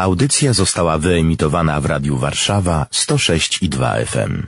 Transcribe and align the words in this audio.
Audycja 0.00 0.52
została 0.52 0.98
wyemitowana 0.98 1.80
w 1.80 1.86
Radiu 1.86 2.16
Warszawa 2.16 2.86
106 2.90 3.62
i 3.62 3.68
2 3.68 3.94
FM. 3.94 4.46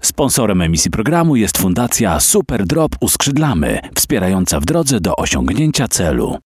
Sponsorem 0.00 0.62
emisji 0.62 0.90
programu 0.90 1.36
jest 1.36 1.58
Fundacja 1.58 2.20
Super 2.20 2.66
Drop 2.66 2.96
Uskrzydlamy, 3.00 3.80
wspierająca 3.94 4.60
w 4.60 4.64
drodze 4.64 5.00
do 5.00 5.16
osiągnięcia 5.16 5.88
celu. 5.88 6.38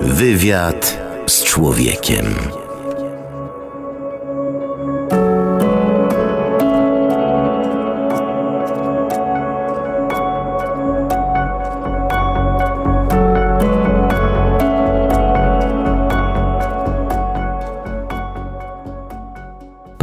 Wywiad 0.00 0.98
z 1.26 1.44
człowiekiem. 1.44 2.26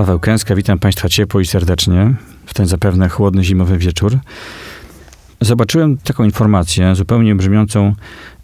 Paweł 0.06 0.20
Kęska, 0.20 0.56
witam 0.56 0.80
Państwa 0.80 1.10
ciepło 1.10 1.42
i 1.42 1.46
serdecznie 1.46 2.14
w 2.46 2.54
ten 2.54 2.68
zapewne 2.68 3.10
chłodny 3.10 3.44
zimowy 3.44 3.78
wieczór. 3.78 4.18
Zobaczyłem 5.42 5.98
taką 5.98 6.24
informację, 6.24 6.96
zupełnie 6.96 7.36
brzmiącą 7.36 7.94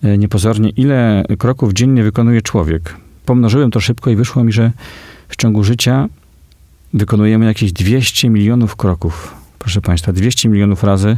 e, 0.04 0.18
niepozornie, 0.18 0.70
ile 0.70 1.24
kroków 1.40 1.74
dziennie 1.74 2.04
wykonuje 2.04 2.42
człowiek. 2.42 2.96
Pomnożyłem 3.26 3.72
to 3.72 3.80
szybko 3.80 4.10
i 4.10 4.16
wyszło 4.16 4.44
mi, 4.44 4.52
że 4.52 4.72
w 5.28 5.36
ciągu 5.36 5.64
życia 5.64 6.08
wykonujemy 6.94 7.46
jakieś 7.46 7.74
200 7.74 8.30
milionów 8.30 8.76
kroków. 8.76 9.36
Proszę 9.60 9.82
Państwa, 9.82 10.14
200 10.14 10.50
milionów 10.50 10.84
razy 10.84 11.18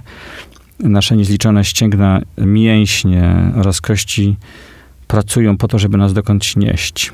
nasze 0.80 1.16
niezliczone 1.16 1.66
ścięgna, 1.66 2.22
mięśnie 2.38 3.52
oraz 3.55 3.82
kości 3.82 4.38
pracują 5.08 5.58
po 5.58 5.68
to, 5.68 5.80
żeby 5.80 5.98
nas 5.98 6.14
dokądś 6.14 6.55
nieść. 6.55 7.12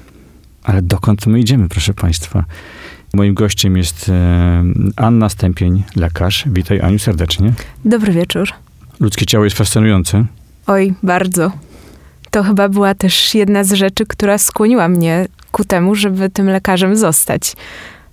Ale 0.63 0.81
dokąd 0.81 1.27
my 1.27 1.39
idziemy, 1.39 1.69
proszę 1.69 1.93
Państwa? 1.93 2.45
Moim 3.13 3.33
gościem 3.33 3.77
jest 3.77 4.09
e, 4.09 4.63
Anna 4.95 5.29
Stępień, 5.29 5.83
lekarz. 5.95 6.43
Witaj 6.47 6.81
Aniu 6.81 6.99
serdecznie. 6.99 7.53
Dobry 7.85 8.13
wieczór. 8.13 8.49
Ludzkie 8.99 9.25
ciało 9.25 9.43
jest 9.43 9.57
fascynujące. 9.57 10.25
Oj, 10.67 10.93
bardzo. 11.03 11.51
To 12.31 12.43
chyba 12.43 12.69
była 12.69 12.95
też 12.95 13.35
jedna 13.35 13.63
z 13.63 13.73
rzeczy, 13.73 14.05
która 14.05 14.37
skłoniła 14.37 14.87
mnie 14.87 15.27
ku 15.51 15.63
temu, 15.65 15.95
żeby 15.95 16.29
tym 16.29 16.49
lekarzem 16.49 16.95
zostać. 16.95 17.55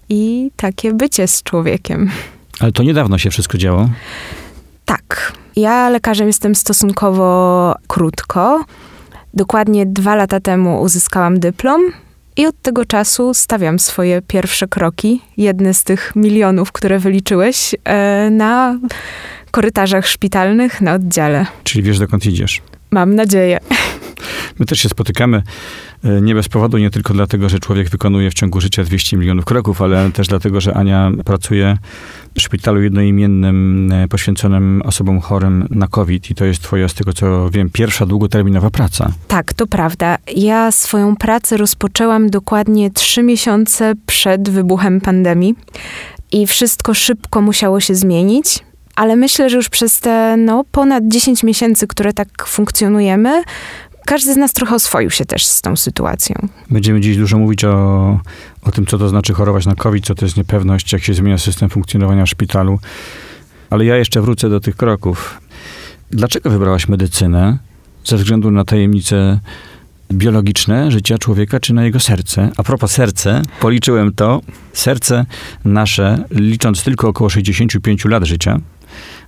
I 0.08 0.50
takie 0.56 0.92
bycie 0.92 1.28
z 1.28 1.42
człowiekiem. 1.42 2.10
Ale 2.60 2.72
to 2.72 2.82
niedawno 2.82 3.18
się 3.18 3.30
wszystko 3.30 3.58
działo. 3.58 3.88
Tak. 4.84 5.32
Ja 5.56 5.88
lekarzem 5.88 6.26
jestem 6.26 6.54
stosunkowo 6.54 7.74
krótko. 7.86 8.64
Dokładnie 9.34 9.86
dwa 9.86 10.14
lata 10.14 10.40
temu 10.40 10.82
uzyskałam 10.82 11.40
dyplom 11.40 11.82
i 12.36 12.46
od 12.46 12.62
tego 12.62 12.84
czasu 12.84 13.34
stawiam 13.34 13.78
swoje 13.78 14.22
pierwsze 14.22 14.68
kroki, 14.68 15.20
jedne 15.36 15.74
z 15.74 15.84
tych 15.84 16.12
milionów, 16.16 16.72
które 16.72 16.98
wyliczyłeś, 16.98 17.74
e, 17.84 18.30
na 18.30 18.78
korytarzach 19.50 20.06
szpitalnych, 20.06 20.80
na 20.80 20.94
oddziale. 20.94 21.46
Czyli 21.64 21.82
wiesz, 21.82 21.98
dokąd 21.98 22.26
idziesz. 22.26 22.62
Mam 22.90 23.14
nadzieję. 23.14 23.58
My 24.58 24.66
też 24.66 24.80
się 24.80 24.88
spotykamy 24.88 25.42
e, 26.04 26.20
nie 26.20 26.34
bez 26.34 26.48
powodu, 26.48 26.78
nie 26.78 26.90
tylko 26.90 27.14
dlatego, 27.14 27.48
że 27.48 27.58
człowiek 27.58 27.90
wykonuje 27.90 28.30
w 28.30 28.34
ciągu 28.34 28.60
życia 28.60 28.84
200 28.84 29.16
milionów 29.16 29.44
kroków, 29.44 29.82
ale 29.82 30.10
też 30.10 30.28
dlatego, 30.28 30.60
że 30.60 30.74
Ania 30.74 31.10
pracuje 31.24 31.78
w 32.34 32.42
szpitalu 32.42 32.82
jednoimiennym 32.82 33.92
e, 33.92 34.08
poświęconym 34.08 34.82
osobom 34.84 35.20
chorym 35.20 35.66
na 35.70 35.86
COVID 35.88 36.30
i 36.30 36.34
to 36.34 36.44
jest 36.44 36.62
twoja, 36.62 36.88
z 36.88 36.94
tego 36.94 37.12
co 37.12 37.50
wiem, 37.50 37.70
pierwsza 37.70 38.06
długoterminowa 38.06 38.70
praca. 38.70 39.12
Tak, 39.28 39.52
to 39.52 39.66
prawda. 39.66 40.16
Ja 40.36 40.72
swoją 40.72 41.16
pracę 41.16 41.56
rozpoczęłam 41.56 42.30
dokładnie 42.30 42.90
trzy 42.90 43.22
miesiące 43.22 43.94
przed 44.06 44.48
wybuchem 44.48 45.00
pandemii 45.00 45.54
i 46.32 46.46
wszystko 46.46 46.94
szybko 46.94 47.40
musiało 47.40 47.80
się 47.80 47.94
zmienić. 47.94 48.64
Ale 48.96 49.16
myślę, 49.16 49.50
że 49.50 49.56
już 49.56 49.68
przez 49.68 50.00
te 50.00 50.36
no, 50.36 50.64
ponad 50.72 51.04
10 51.08 51.42
miesięcy, 51.42 51.86
które 51.86 52.12
tak 52.12 52.46
funkcjonujemy, 52.46 53.42
każdy 54.06 54.34
z 54.34 54.36
nas 54.36 54.52
trochę 54.52 54.74
oswoił 54.74 55.10
się 55.10 55.24
też 55.24 55.46
z 55.46 55.62
tą 55.62 55.76
sytuacją. 55.76 56.36
Będziemy 56.70 57.00
dziś 57.00 57.16
dużo 57.16 57.38
mówić 57.38 57.64
o, 57.64 58.20
o 58.62 58.72
tym, 58.72 58.86
co 58.86 58.98
to 58.98 59.08
znaczy 59.08 59.34
chorować 59.34 59.66
na 59.66 59.74
COVID, 59.74 60.06
co 60.06 60.14
to 60.14 60.24
jest 60.24 60.36
niepewność, 60.36 60.92
jak 60.92 61.02
się 61.02 61.14
zmienia 61.14 61.38
system 61.38 61.70
funkcjonowania 61.70 62.26
szpitalu. 62.26 62.78
Ale 63.70 63.84
ja 63.84 63.96
jeszcze 63.96 64.20
wrócę 64.20 64.48
do 64.48 64.60
tych 64.60 64.76
kroków. 64.76 65.40
Dlaczego 66.10 66.50
wybrałaś 66.50 66.88
medycynę? 66.88 67.58
Ze 68.04 68.16
względu 68.16 68.50
na 68.50 68.64
tajemnice 68.64 69.40
biologiczne 70.12 70.90
życia 70.90 71.18
człowieka, 71.18 71.60
czy 71.60 71.74
na 71.74 71.84
jego 71.84 72.00
serce? 72.00 72.50
A 72.56 72.62
propos 72.62 72.92
serce, 72.92 73.42
policzyłem 73.60 74.12
to. 74.12 74.40
Serce 74.72 75.26
nasze, 75.64 76.24
licząc 76.30 76.82
tylko 76.82 77.08
około 77.08 77.30
65 77.30 78.04
lat 78.04 78.24
życia, 78.24 78.60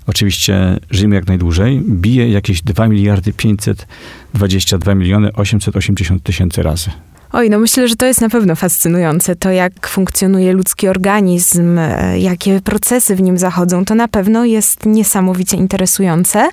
oczywiście 0.09 0.77
żyjemy 0.91 1.15
jak 1.15 1.27
najdłużej, 1.27 1.81
bije 1.81 2.29
jakieś 2.29 2.63
2 2.63 2.89
miliardy 2.89 3.33
522 3.33 4.95
miliony 4.95 5.33
880 5.33 6.23
tysięcy 6.23 6.63
razy. 6.63 6.91
Oj, 7.33 7.51
no 7.51 7.59
myślę, 7.59 7.89
że 7.89 7.97
to 7.97 8.07
jest 8.07 8.21
na 8.21 8.29
pewno 8.29 8.57
fascynujące. 8.57 9.37
To, 9.37 9.51
jak 9.51 9.89
funkcjonuje 9.89 10.53
ludzki 10.53 10.89
organizm, 10.89 11.79
e, 11.79 12.19
jakie 12.19 12.61
procesy 12.61 13.17
w 13.17 13.23
nim 13.23 13.39
zachodzą, 13.39 13.85
to 13.85 13.95
na 13.95 14.09
pewno 14.09 14.45
jest 14.45 14.87
niesamowicie 14.87 15.57
interesujące. 15.57 16.49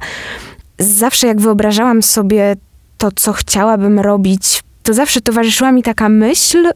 Zawsze 0.79 1.27
jak 1.27 1.41
wyobrażałam 1.41 2.03
sobie 2.03 2.55
to, 2.97 3.11
co 3.15 3.33
chciałabym 3.33 3.99
robić, 3.99 4.63
to 4.83 4.93
zawsze 4.93 5.21
towarzyszyła 5.21 5.71
mi 5.71 5.83
taka 5.83 6.09
myśl, 6.09 6.71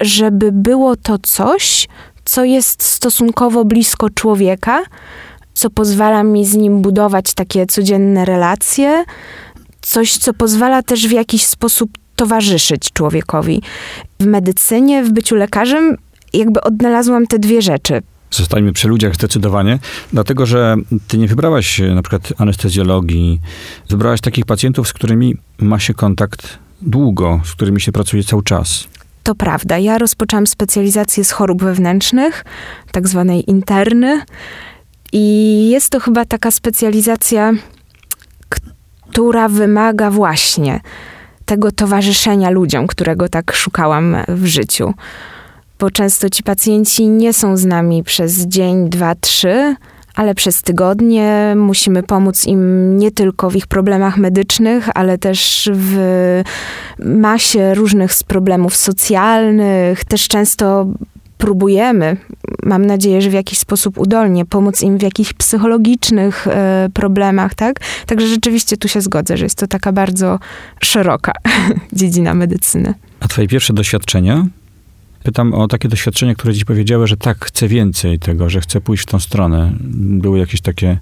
żeby 0.00 0.52
było 0.52 0.96
to 0.96 1.18
coś, 1.18 1.88
co 2.24 2.44
jest 2.44 2.82
stosunkowo 2.82 3.64
blisko 3.64 4.10
człowieka, 4.10 4.82
co 5.58 5.70
pozwala 5.70 6.22
mi 6.22 6.46
z 6.46 6.54
nim 6.54 6.82
budować 6.82 7.34
takie 7.34 7.66
codzienne 7.66 8.24
relacje, 8.24 9.04
coś, 9.80 10.16
co 10.16 10.34
pozwala 10.34 10.82
też 10.82 11.08
w 11.08 11.10
jakiś 11.10 11.46
sposób 11.46 11.90
towarzyszyć 12.16 12.92
człowiekowi. 12.92 13.62
W 14.20 14.26
medycynie, 14.26 15.04
w 15.04 15.12
byciu 15.12 15.34
lekarzem, 15.34 15.96
jakby 16.32 16.60
odnalazłam 16.60 17.26
te 17.26 17.38
dwie 17.38 17.62
rzeczy. 17.62 18.02
Zostańmy 18.30 18.72
przy 18.72 18.88
ludziach 18.88 19.14
zdecydowanie, 19.14 19.78
dlatego 20.12 20.46
że 20.46 20.76
ty 21.08 21.18
nie 21.18 21.28
wybrałaś 21.28 21.80
na 21.94 22.02
przykład 22.02 22.32
anestezjologii, 22.38 23.40
wybrałaś 23.90 24.20
takich 24.20 24.44
pacjentów, 24.44 24.88
z 24.88 24.92
którymi 24.92 25.36
ma 25.58 25.78
się 25.78 25.94
kontakt 25.94 26.58
długo, 26.82 27.40
z 27.44 27.52
którymi 27.52 27.80
się 27.80 27.92
pracuje 27.92 28.24
cały 28.24 28.42
czas. 28.42 28.88
To 29.22 29.34
prawda. 29.34 29.78
Ja 29.78 29.98
rozpoczęłam 29.98 30.46
specjalizację 30.46 31.24
z 31.24 31.30
chorób 31.30 31.62
wewnętrznych, 31.62 32.44
tak 32.92 33.08
zwanej 33.08 33.50
interny. 33.50 34.20
I 35.12 35.68
jest 35.70 35.90
to 35.90 36.00
chyba 36.00 36.24
taka 36.24 36.50
specjalizacja, 36.50 37.52
która 39.10 39.48
wymaga 39.48 40.10
właśnie 40.10 40.80
tego 41.44 41.72
towarzyszenia 41.72 42.50
ludziom, 42.50 42.86
którego 42.86 43.28
tak 43.28 43.52
szukałam 43.52 44.16
w 44.28 44.46
życiu. 44.46 44.94
Bo 45.78 45.90
często 45.90 46.30
ci 46.30 46.42
pacjenci 46.42 47.08
nie 47.08 47.32
są 47.32 47.56
z 47.56 47.64
nami 47.64 48.04
przez 48.04 48.46
dzień, 48.46 48.88
dwa, 48.88 49.14
trzy, 49.14 49.76
ale 50.14 50.34
przez 50.34 50.62
tygodnie 50.62 51.54
musimy 51.56 52.02
pomóc 52.02 52.46
im 52.46 52.96
nie 52.98 53.10
tylko 53.10 53.50
w 53.50 53.56
ich 53.56 53.66
problemach 53.66 54.16
medycznych, 54.16 54.88
ale 54.94 55.18
też 55.18 55.70
w 55.72 55.96
masie 56.98 57.74
różnych 57.74 58.10
problemów 58.26 58.76
socjalnych. 58.76 60.04
Też 60.04 60.28
często 60.28 60.86
próbujemy, 61.38 62.16
mam 62.62 62.86
nadzieję, 62.86 63.22
że 63.22 63.30
w 63.30 63.32
jakiś 63.32 63.58
sposób 63.58 63.98
udolnie, 63.98 64.44
pomóc 64.44 64.82
im 64.82 64.98
w 64.98 65.02
jakichś 65.02 65.32
psychologicznych 65.32 66.46
e, 66.46 66.88
problemach, 66.94 67.54
tak? 67.54 67.80
Także 68.06 68.26
rzeczywiście 68.26 68.76
tu 68.76 68.88
się 68.88 69.00
zgodzę, 69.00 69.36
że 69.36 69.44
jest 69.44 69.58
to 69.58 69.66
taka 69.66 69.92
bardzo 69.92 70.38
szeroka 70.80 71.32
dziedzina 71.92 72.34
medycyny. 72.34 72.94
A 73.20 73.28
twoje 73.28 73.48
pierwsze 73.48 73.72
doświadczenia? 73.72 74.46
Pytam 75.22 75.54
o 75.54 75.68
takie 75.68 75.88
doświadczenia, 75.88 76.34
które 76.34 76.54
ci 76.54 76.64
powiedziały, 76.64 77.06
że 77.06 77.16
tak, 77.16 77.44
chcę 77.44 77.68
więcej 77.68 78.18
tego, 78.18 78.50
że 78.50 78.60
chcę 78.60 78.80
pójść 78.80 79.02
w 79.02 79.06
tą 79.06 79.18
stronę. 79.18 79.72
Były 79.94 80.38
jakieś 80.38 80.60
takie 80.60 80.98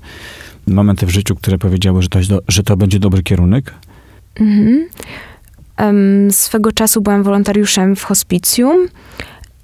momenty 0.66 1.06
w 1.06 1.10
życiu, 1.10 1.36
które 1.36 1.58
powiedziały, 1.58 2.02
że 2.02 2.08
to, 2.08 2.18
że 2.48 2.62
to 2.62 2.76
będzie 2.76 2.98
dobry 2.98 3.22
kierunek? 3.22 3.74
Mhm. 4.40 4.88
Um, 5.78 6.30
swego 6.30 6.72
czasu 6.72 7.00
byłam 7.00 7.22
wolontariuszem 7.22 7.96
w 7.96 8.04
hospicjum 8.04 8.88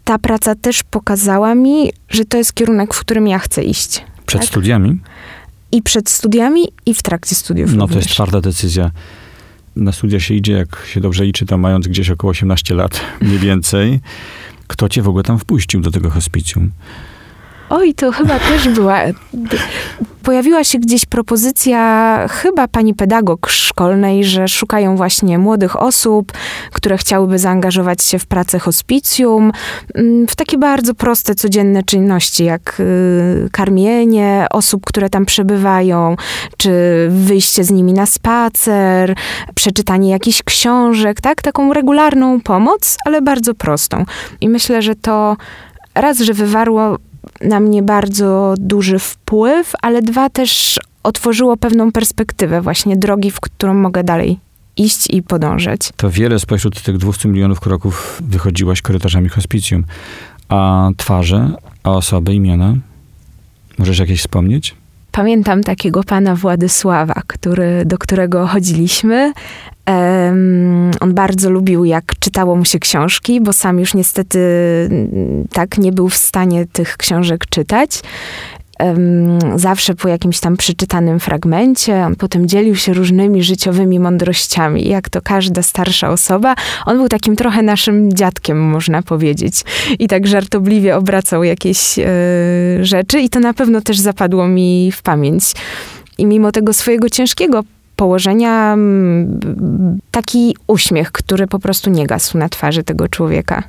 ta 0.04 0.18
praca 0.18 0.54
też 0.54 0.82
pokazała 0.82 1.54
mi, 1.54 1.92
że 2.08 2.24
to 2.24 2.36
jest 2.36 2.54
kierunek, 2.54 2.94
w 2.94 3.00
którym 3.00 3.26
ja 3.26 3.38
chcę 3.38 3.64
iść. 3.64 4.04
Przed 4.26 4.40
tak? 4.40 4.50
studiami? 4.50 4.98
I 5.72 5.82
przed 5.82 6.10
studiami, 6.10 6.68
i 6.86 6.94
w 6.94 7.02
trakcie 7.02 7.34
studiów. 7.34 7.74
No 7.74 7.80
również. 7.80 7.94
to 7.94 7.98
jest 7.98 8.10
twarda 8.10 8.40
decyzja. 8.40 8.90
Na 9.76 9.92
studia 9.92 10.20
się 10.20 10.34
idzie, 10.34 10.52
jak 10.52 10.86
się 10.86 11.00
dobrze 11.00 11.24
liczy, 11.24 11.46
tam 11.46 11.60
mając 11.60 11.88
gdzieś 11.88 12.10
około 12.10 12.30
18 12.30 12.74
lat, 12.74 13.00
mniej 13.20 13.38
więcej. 13.38 14.00
Kto 14.66 14.88
cię 14.88 15.02
w 15.02 15.08
ogóle 15.08 15.24
tam 15.24 15.38
wpuścił 15.38 15.80
do 15.80 15.90
tego 15.90 16.10
hospicjum? 16.10 16.70
Oj, 17.74 17.94
to 17.94 18.12
chyba 18.12 18.38
też 18.38 18.68
była. 18.68 18.98
Pojawiła 20.22 20.64
się 20.64 20.78
gdzieś 20.78 21.06
propozycja 21.06 22.18
chyba 22.30 22.68
pani 22.68 22.94
pedagog 22.94 23.48
szkolnej, 23.48 24.24
że 24.24 24.48
szukają 24.48 24.96
właśnie 24.96 25.38
młodych 25.38 25.82
osób, 25.82 26.32
które 26.72 26.98
chciałyby 26.98 27.38
zaangażować 27.38 28.04
się 28.04 28.18
w 28.18 28.26
pracę 28.26 28.58
hospicjum, 28.58 29.52
mm, 29.94 30.26
w 30.26 30.36
takie 30.36 30.58
bardzo 30.58 30.94
proste, 30.94 31.34
codzienne 31.34 31.82
czynności, 31.82 32.44
jak 32.44 32.80
y, 32.80 33.48
karmienie 33.52 34.46
osób, 34.50 34.86
które 34.86 35.10
tam 35.10 35.26
przebywają, 35.26 36.16
czy 36.56 36.72
wyjście 37.10 37.64
z 37.64 37.70
nimi 37.70 37.92
na 37.92 38.06
spacer, 38.06 39.14
przeczytanie 39.54 40.10
jakichś 40.10 40.42
książek, 40.42 41.20
tak? 41.20 41.42
Taką 41.42 41.72
regularną 41.72 42.40
pomoc, 42.40 42.96
ale 43.06 43.22
bardzo 43.22 43.54
prostą. 43.54 44.04
I 44.40 44.48
myślę, 44.48 44.82
że 44.82 44.94
to 44.94 45.36
raz, 45.94 46.18
że 46.18 46.34
wywarło 46.34 46.98
na 47.42 47.60
mnie 47.60 47.82
bardzo 47.82 48.54
duży 48.58 48.98
wpływ, 48.98 49.72
ale 49.82 50.02
dwa 50.02 50.30
też 50.30 50.80
otworzyło 51.02 51.56
pewną 51.56 51.92
perspektywę 51.92 52.60
właśnie 52.60 52.96
drogi, 52.96 53.30
w 53.30 53.40
którą 53.40 53.74
mogę 53.74 54.04
dalej 54.04 54.38
iść 54.76 55.10
i 55.10 55.22
podążać. 55.22 55.80
To 55.96 56.10
wiele 56.10 56.38
spośród 56.38 56.82
tych 56.82 56.98
200 56.98 57.28
milionów 57.28 57.60
kroków 57.60 58.22
wychodziłaś 58.24 58.82
korytarzami 58.82 59.28
hospicjum. 59.28 59.84
A 60.48 60.90
twarze, 60.96 61.50
a 61.82 61.90
osoby, 61.90 62.34
imiona? 62.34 62.74
Możesz 63.78 63.98
jakieś 63.98 64.20
wspomnieć? 64.20 64.74
Pamiętam 65.12 65.64
takiego 65.64 66.04
pana 66.04 66.34
Władysława, 66.34 67.22
który, 67.26 67.82
do 67.84 67.98
którego 67.98 68.46
chodziliśmy. 68.46 69.32
Um, 69.86 70.90
on 71.00 71.14
bardzo 71.14 71.50
lubił, 71.50 71.84
jak 71.84 72.04
czytało 72.18 72.56
mu 72.56 72.64
się 72.64 72.78
książki, 72.78 73.40
bo 73.40 73.52
sam 73.52 73.78
już 73.78 73.94
niestety 73.94 74.38
mm, 74.90 75.48
tak 75.52 75.78
nie 75.78 75.92
był 75.92 76.08
w 76.08 76.16
stanie 76.16 76.66
tych 76.66 76.96
książek 76.96 77.46
czytać. 77.46 78.02
Zawsze 79.56 79.94
po 79.94 80.08
jakimś 80.08 80.40
tam 80.40 80.56
przeczytanym 80.56 81.20
fragmencie, 81.20 82.04
on 82.04 82.16
potem 82.16 82.48
dzielił 82.48 82.76
się 82.76 82.94
różnymi 82.94 83.42
życiowymi 83.42 84.00
mądrościami, 84.00 84.88
jak 84.88 85.08
to 85.08 85.22
każda 85.22 85.62
starsza 85.62 86.10
osoba. 86.10 86.54
On 86.86 86.96
był 86.96 87.08
takim 87.08 87.36
trochę 87.36 87.62
naszym 87.62 88.12
dziadkiem, 88.12 88.60
można 88.60 89.02
powiedzieć. 89.02 89.54
I 89.98 90.08
tak 90.08 90.26
żartobliwie 90.26 90.96
obracał 90.96 91.44
jakieś 91.44 91.98
e, 91.98 92.04
rzeczy, 92.80 93.20
i 93.20 93.28
to 93.28 93.40
na 93.40 93.54
pewno 93.54 93.80
też 93.80 93.98
zapadło 93.98 94.48
mi 94.48 94.92
w 94.92 95.02
pamięć. 95.02 95.44
I 96.18 96.26
mimo 96.26 96.52
tego 96.52 96.72
swojego 96.72 97.10
ciężkiego 97.10 97.64
położenia 97.96 98.76
taki 100.10 100.56
uśmiech, 100.66 101.12
który 101.12 101.46
po 101.46 101.58
prostu 101.58 101.90
nie 101.90 102.06
gasł 102.06 102.38
na 102.38 102.48
twarzy 102.48 102.82
tego 102.82 103.08
człowieka. 103.08 103.62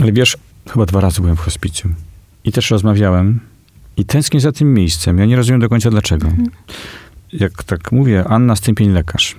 Ale 0.00 0.12
wiesz, 0.12 0.36
chyba 0.70 0.86
dwa 0.86 1.00
razy 1.00 1.20
byłem 1.20 1.36
w 1.36 1.40
hospicjum 1.40 1.94
i 2.44 2.52
też 2.52 2.70
rozmawiałem 2.70 3.40
i 3.96 4.04
tęsknię 4.04 4.40
za 4.40 4.52
tym 4.52 4.74
miejscem. 4.74 5.18
Ja 5.18 5.24
nie 5.24 5.36
rozumiem 5.36 5.60
do 5.60 5.68
końca 5.68 5.90
dlaczego. 5.90 6.26
Mhm. 6.26 6.50
Jak 7.32 7.62
tak 7.62 7.92
mówię, 7.92 8.24
Anna 8.28 8.56
Stępień 8.56 8.90
lekarz. 8.90 9.36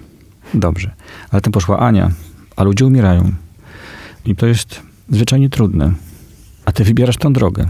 Dobrze. 0.54 0.92
Ale 1.32 1.42
tam 1.42 1.54
poszła 1.54 1.80
Ania, 1.80 2.12
a 2.56 2.64
ludzie 2.64 2.86
umierają. 2.86 3.32
I 4.26 4.36
to 4.36 4.48
jest 4.48 4.82
zwyczajnie 5.10 5.50
trudne. 5.50 5.94
A 6.66 6.72
ty 6.72 6.84
wybierasz 6.84 7.18
tą 7.18 7.34
drogę. 7.34 7.70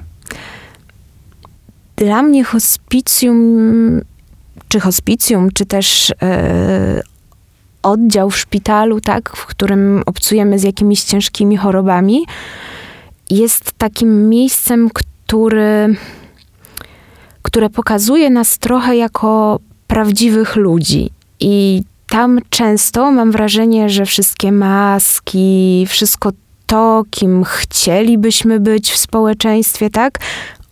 Dla 1.95 2.23
mnie 2.23 2.43
hospicjum 2.43 4.01
czy 4.67 4.79
hospicjum, 4.79 5.51
czy 5.51 5.65
też 5.65 6.13
e, 6.21 7.01
oddział 7.83 8.29
w 8.29 8.37
szpitalu, 8.37 9.01
tak, 9.01 9.35
w 9.35 9.45
którym 9.45 10.03
obcujemy 10.05 10.59
z 10.59 10.63
jakimiś 10.63 11.03
ciężkimi 11.03 11.57
chorobami, 11.57 12.25
jest 13.29 13.71
takim 13.71 14.29
miejscem, 14.29 14.89
który, 14.89 15.95
które 17.45 17.69
pokazuje 17.69 18.29
nas 18.29 18.57
trochę 18.57 18.95
jako 18.95 19.59
prawdziwych 19.87 20.55
ludzi. 20.55 21.09
I 21.39 21.83
tam 22.07 22.39
często 22.49 23.11
mam 23.11 23.31
wrażenie, 23.31 23.89
że 23.89 24.05
wszystkie 24.05 24.51
maski, 24.51 25.85
wszystko 25.89 26.31
to, 26.65 27.03
kim 27.11 27.43
chcielibyśmy 27.43 28.59
być 28.59 28.91
w 28.91 28.97
społeczeństwie, 28.97 29.89
tak, 29.89 30.19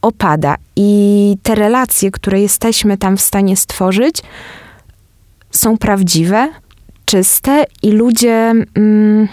opada. 0.01 0.55
I 0.75 1.37
te 1.43 1.55
relacje, 1.55 2.11
które 2.11 2.41
jesteśmy 2.41 2.97
tam 2.97 3.17
w 3.17 3.21
stanie 3.21 3.57
stworzyć, 3.57 4.21
są 5.51 5.77
prawdziwe, 5.77 6.49
czyste 7.05 7.65
i 7.83 7.91
ludzie 7.91 8.53
mm, 8.75 9.27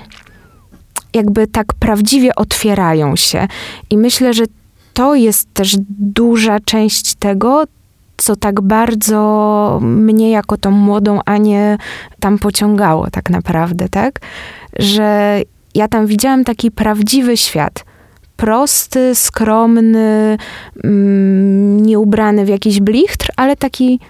jakby 1.15 1.47
tak 1.47 1.67
prawdziwie 1.75 2.35
otwierają 2.35 3.17
się. 3.17 3.49
I 3.91 3.99
myślę, 3.99 4.35
że 4.35 4.45
to 4.95 5.15
jest 5.15 5.55
też 5.55 5.77
duża 5.99 6.61
część 6.61 7.15
tego, 7.15 7.65
co 8.17 8.37
tak 8.37 8.61
bardzo 8.61 9.79
mnie 9.83 10.31
jako 10.31 10.57
tą 10.57 10.71
młodą 10.71 11.21
Anię 11.25 11.79
tam 12.21 12.39
pociągało 12.39 13.11
tak 13.11 13.31
naprawdę, 13.31 13.89
tak? 13.89 14.21
Że 14.79 15.41
ja 15.75 15.89
tam 15.89 16.07
widziałam 16.07 16.45
taki 16.45 16.71
prawdziwy 16.71 17.37
świat 17.37 17.85
prosty, 18.41 19.15
skromny, 19.15 20.39
mm, 20.85 21.87
nieubrany 21.87 22.45
w 22.45 22.49
jakiś 22.49 22.81
blichtr, 22.81 23.29
ale 23.37 23.57
taki 23.57 24.01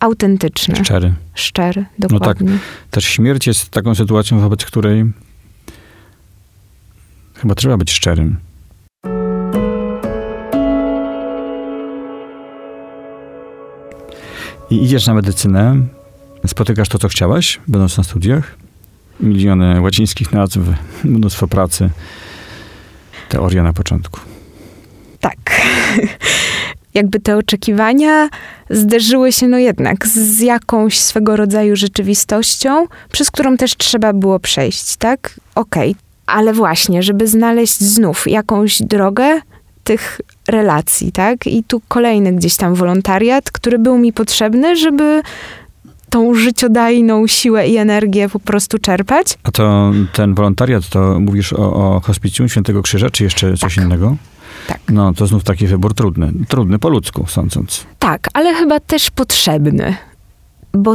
autentyczny. 0.00 0.76
Szczery. 0.76 1.14
Szczery, 1.34 1.84
dokładnie. 1.98 2.50
No 2.50 2.56
tak. 2.56 2.90
Też 2.90 3.04
śmierć 3.04 3.46
jest 3.46 3.68
taką 3.68 3.94
sytuacją, 3.94 4.40
wobec 4.40 4.64
której 4.64 5.04
chyba 7.34 7.54
trzeba 7.54 7.76
być 7.76 7.92
szczerym. 7.92 8.36
I 14.74 14.84
idziesz 14.84 15.06
na 15.06 15.14
medycynę, 15.14 15.76
spotykasz 16.46 16.88
to, 16.88 16.98
co 16.98 17.08
chciałaś, 17.08 17.60
będąc 17.68 17.98
na 17.98 18.04
studiach. 18.04 18.56
Miliony 19.20 19.80
łacińskich 19.80 20.32
nazw, 20.32 20.58
mnóstwo 21.04 21.48
pracy 21.48 21.90
teoria 23.28 23.62
na 23.62 23.72
początku. 23.72 24.20
Tak. 25.20 25.36
Jakby 26.94 27.20
te 27.20 27.36
oczekiwania 27.36 28.28
zderzyły 28.70 29.32
się 29.32 29.48
no 29.48 29.58
jednak 29.58 30.06
z 30.06 30.40
jakąś 30.40 31.00
swego 31.00 31.36
rodzaju 31.36 31.76
rzeczywistością, 31.76 32.86
przez 33.12 33.30
którą 33.30 33.56
też 33.56 33.76
trzeba 33.76 34.12
było 34.12 34.40
przejść, 34.40 34.96
tak? 34.96 35.40
Okej. 35.54 35.90
Okay. 35.90 36.02
Ale 36.26 36.52
właśnie, 36.52 37.02
żeby 37.02 37.28
znaleźć 37.28 37.80
znów 37.80 38.28
jakąś 38.28 38.82
drogę 38.82 39.40
tych 39.84 40.20
relacji, 40.48 41.12
tak? 41.12 41.46
I 41.46 41.64
tu 41.64 41.82
kolejny 41.88 42.32
gdzieś 42.32 42.56
tam 42.56 42.74
wolontariat, 42.74 43.50
który 43.50 43.78
był 43.78 43.98
mi 43.98 44.12
potrzebny, 44.12 44.76
żeby 44.76 45.22
tą 46.10 46.34
życiodajną 46.34 47.26
siłę 47.26 47.68
i 47.68 47.76
energię 47.76 48.28
po 48.28 48.40
prostu 48.40 48.78
czerpać. 48.78 49.38
A 49.42 49.50
to 49.50 49.92
ten 50.12 50.34
wolontariat, 50.34 50.88
to 50.88 51.20
mówisz 51.20 51.52
o, 51.52 51.74
o 51.74 52.00
hospicjum 52.00 52.48
Świętego 52.48 52.82
Krzyża, 52.82 53.10
czy 53.10 53.24
jeszcze 53.24 53.56
coś 53.56 53.74
tak. 53.74 53.84
innego? 53.84 54.16
Tak. 54.66 54.80
No, 54.88 55.14
to 55.14 55.26
znów 55.26 55.44
taki 55.44 55.66
wybór 55.66 55.94
trudny. 55.94 56.32
Trudny 56.48 56.78
po 56.78 56.88
ludzku, 56.88 57.26
sądząc. 57.26 57.86
Tak, 57.98 58.28
ale 58.32 58.54
chyba 58.54 58.80
też 58.80 59.10
potrzebny, 59.10 59.96
bo 60.72 60.94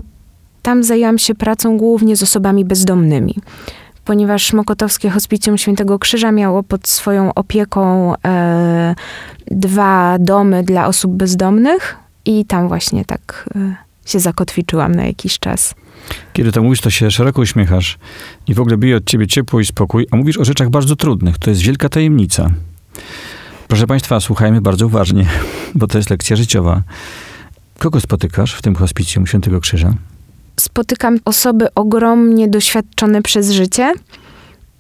tam 0.62 0.84
zajęłam 0.84 1.18
się 1.18 1.36
pracą 1.36 1.78
głównie 1.78 2.16
z 2.16 2.24
osobami 2.24 2.66
bezdomnymi. 2.66 3.36
Ponieważ 4.10 4.54
Mokotowskie 4.54 5.10
Hospicjum 5.10 5.58
Świętego 5.58 6.00
Krzyża 6.00 6.32
miało 6.32 6.64
pod 6.64 6.88
swoją 6.88 7.34
opieką 7.34 8.14
e, 8.26 8.96
dwa 9.52 10.18
domy 10.20 10.64
dla 10.64 10.88
osób 10.88 11.12
bezdomnych 11.12 11.98
i 12.26 12.46
tam 12.46 12.68
właśnie 12.68 13.06
tak... 13.06 13.50
E, 13.56 13.76
się 14.06 14.20
zakotwiczyłam 14.20 14.96
na 14.96 15.06
jakiś 15.06 15.40
czas. 15.40 15.76
Kiedy 16.34 16.52
to 16.52 16.62
mówisz, 16.64 16.82
to 16.82 16.90
się 16.90 17.12
szeroko 17.12 17.42
uśmiechasz 17.42 17.98
i 18.48 18.54
w 18.54 18.60
ogóle 18.60 18.78
bije 18.78 18.98
od 18.98 19.06
ciebie 19.06 19.28
ciepło 19.28 19.60
i 19.60 19.66
spokój, 19.66 20.08
a 20.12 20.16
mówisz 20.16 20.38
o 20.38 20.46
rzeczach 20.46 20.70
bardzo 20.70 20.96
trudnych. 20.96 21.38
To 21.38 21.50
jest 21.50 21.62
wielka 21.62 21.90
tajemnica. 21.90 22.50
Proszę 23.68 23.88
Państwa, 23.88 24.20
słuchajmy 24.20 24.62
bardzo 24.62 24.86
uważnie, 24.86 25.26
bo 25.76 25.88
to 25.88 25.98
jest 25.98 26.10
lekcja 26.10 26.36
życiowa. 26.36 26.82
Kogo 27.80 28.00
spotykasz 28.00 28.54
w 28.54 28.62
tym 28.62 28.76
hospicjum 28.76 29.28
Świętego 29.28 29.60
Krzyża? 29.60 29.94
Spotykam 30.60 31.18
osoby 31.26 31.68
ogromnie 31.76 32.48
doświadczone 32.48 33.22
przez 33.22 33.52
życie, 33.52 33.94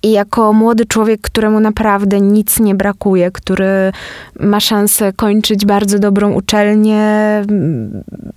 i 0.03 0.12
jako 0.12 0.53
młody 0.53 0.86
człowiek, 0.86 1.21
któremu 1.21 1.59
naprawdę 1.59 2.21
nic 2.21 2.59
nie 2.59 2.75
brakuje, 2.75 3.31
który 3.31 3.91
ma 4.39 4.59
szansę 4.59 5.13
kończyć 5.13 5.65
bardzo 5.65 6.00
dobrą 6.00 6.33
uczelnię, 6.33 7.03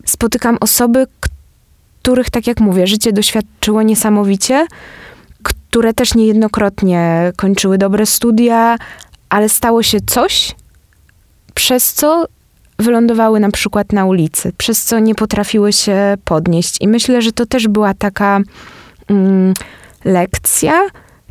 spotykam 0.06 0.56
osoby, 0.60 1.06
których, 2.02 2.30
tak 2.30 2.46
jak 2.46 2.60
mówię, 2.60 2.86
życie 2.86 3.12
doświadczyło 3.12 3.82
niesamowicie, 3.82 4.66
które 5.42 5.94
też 5.94 6.14
niejednokrotnie 6.14 7.32
kończyły 7.36 7.78
dobre 7.78 8.06
studia, 8.06 8.76
ale 9.28 9.48
stało 9.48 9.82
się 9.82 9.98
coś, 10.06 10.54
przez 11.54 11.92
co 11.92 12.26
wylądowały 12.82 13.40
na 13.40 13.50
przykład 13.50 13.92
na 13.92 14.04
ulicy, 14.04 14.52
przez 14.58 14.84
co 14.84 14.98
nie 14.98 15.14
potrafiły 15.14 15.72
się 15.72 16.14
podnieść. 16.24 16.76
I 16.80 16.88
myślę, 16.88 17.22
że 17.22 17.32
to 17.32 17.46
też 17.46 17.68
była 17.68 17.94
taka 17.94 18.40
mm, 19.08 19.54
lekcja, 20.04 20.82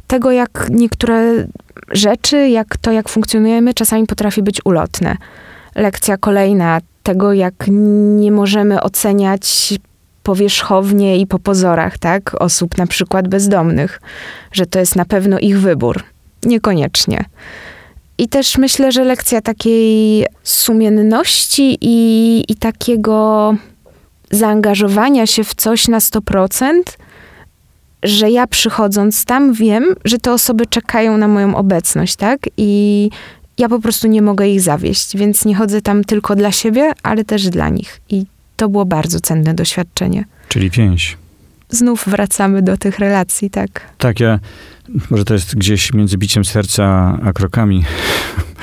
tego, 0.08 0.32
jak 0.32 0.68
niektóre 0.70 1.48
rzeczy, 1.92 2.50
jak 2.50 2.78
to, 2.78 2.92
jak 2.92 3.10
funkcjonujemy, 3.10 3.74
czasami 3.74 4.08
potrafi 4.08 4.44
być 4.44 4.62
ulotne. 4.66 5.18
Lekcja 5.76 6.18
kolejna 6.18 6.80
tego, 7.04 7.34
jak 7.34 7.54
nie 7.68 8.32
możemy 8.32 8.82
oceniać 8.82 9.74
powierzchownie 10.24 11.18
i 11.18 11.28
po 11.28 11.40
pozorach, 11.40 11.98
tak, 11.98 12.42
osób 12.42 12.78
na 12.78 12.88
przykład 12.88 13.28
bezdomnych, 13.28 14.02
że 14.52 14.66
to 14.66 14.80
jest 14.80 14.96
na 14.96 15.06
pewno 15.06 15.40
ich 15.40 15.60
wybór. 15.60 16.04
Niekoniecznie. 16.44 17.26
I 18.22 18.28
też 18.28 18.58
myślę, 18.58 18.92
że 18.92 19.04
lekcja 19.04 19.42
takiej 19.42 20.26
sumienności 20.44 21.78
i, 21.82 22.44
i 22.48 22.56
takiego 22.56 23.56
zaangażowania 24.32 25.28
się 25.28 25.44
w 25.44 25.56
coś 25.56 25.88
na 25.88 26.00
100%, 26.00 26.72
że 28.04 28.30
ja 28.32 28.48
przychodząc 28.48 29.26
tam 29.26 29.54
wiem, 29.54 29.96
że 30.06 30.18
te 30.18 30.34
osoby 30.34 30.66
czekają 30.66 31.18
na 31.18 31.28
moją 31.28 31.56
obecność, 31.56 32.16
tak? 32.16 32.40
I 32.58 33.10
ja 33.58 33.70
po 33.70 33.80
prostu 33.80 34.08
nie 34.08 34.22
mogę 34.22 34.48
ich 34.48 34.62
zawieść, 34.62 35.18
więc 35.18 35.46
nie 35.46 35.56
chodzę 35.56 35.82
tam 35.82 36.04
tylko 36.04 36.36
dla 36.36 36.52
siebie, 36.52 36.92
ale 37.04 37.26
też 37.26 37.50
dla 37.50 37.70
nich. 37.70 38.02
I 38.10 38.26
to 38.58 38.70
było 38.70 38.86
bardzo 38.86 39.20
cenne 39.20 39.54
doświadczenie. 39.54 40.26
Czyli 40.48 40.70
więź. 40.70 41.18
Znów 41.72 42.04
wracamy 42.08 42.62
do 42.62 42.78
tych 42.78 43.00
relacji, 43.00 43.50
tak? 43.50 43.82
Tak, 43.98 44.20
ja, 44.20 44.40
może 45.10 45.26
to 45.26 45.34
jest 45.34 45.56
gdzieś 45.56 45.94
między 45.94 46.18
biciem 46.18 46.46
serca 46.46 47.18
a 47.24 47.34
krokami, 47.34 47.84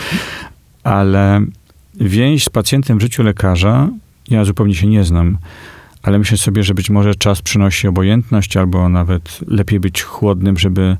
ale 0.82 1.40
więź 1.94 2.44
z 2.44 2.48
pacjentem 2.48 2.98
w 2.98 3.02
życiu 3.02 3.22
lekarza, 3.22 3.88
ja 4.30 4.44
zupełnie 4.44 4.74
się 4.74 4.86
nie 4.86 5.04
znam, 5.04 5.38
ale 6.02 6.18
myślę 6.18 6.38
sobie, 6.38 6.62
że 6.62 6.74
być 6.74 6.90
może 6.90 7.14
czas 7.14 7.42
przynosi 7.42 7.88
obojętność, 7.88 8.56
albo 8.56 8.88
nawet 8.88 9.38
lepiej 9.46 9.80
być 9.80 10.02
chłodnym, 10.02 10.58
żeby 10.58 10.96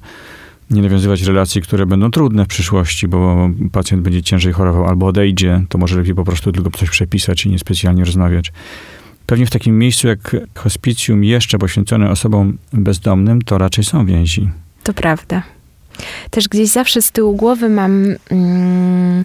nie 0.71 0.83
nawiązywać 0.83 1.23
relacji, 1.23 1.63
które 1.63 1.87
będą 1.87 2.11
trudne 2.11 2.45
w 2.45 2.49
przyszłości, 2.49 3.09
bo 3.09 3.51
pacjent 3.73 4.03
będzie 4.03 4.23
ciężej 4.23 4.53
chorował 4.53 4.87
albo 4.87 5.07
odejdzie, 5.07 5.65
to 5.69 5.79
może 5.79 5.97
lepiej 5.97 6.15
po 6.15 6.25
prostu 6.25 6.53
tylko 6.53 6.71
coś 6.71 6.91
przepisać 6.91 7.47
i 7.47 7.51
niespecjalnie 7.51 8.05
rozmawiać. 8.05 8.53
Pewnie 9.29 9.47
w 9.47 9.51
takim 9.51 9.79
miejscu 9.79 10.09
jak 10.09 10.37
hospicjum 10.55 11.25
jeszcze 11.25 11.59
poświęcone 11.59 12.11
osobom 12.11 12.59
bezdomnym, 12.73 13.43
to 13.43 13.59
raczej 13.59 13.85
są 13.85 14.07
więzi. 14.07 14.49
To 14.83 14.93
prawda. 14.93 15.43
Też 16.31 16.49
gdzieś 16.49 16.69
zawsze 16.69 17.03
z 17.03 17.11
tyłu 17.11 17.37
głowy 17.37 17.69
mam 17.69 18.05
mm, 18.31 19.25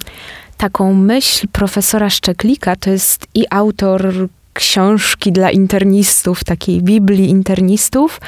taką 0.58 0.94
myśl 0.94 1.48
profesora 1.52 2.10
Szczeklika, 2.10 2.76
to 2.76 2.90
jest 2.90 3.28
i 3.36 3.46
autor 3.50 4.14
książki 4.54 5.32
dla 5.32 5.52
internistów, 5.52 6.44
takiej 6.44 6.82
Biblii 6.82 7.30
internistów, 7.30 8.22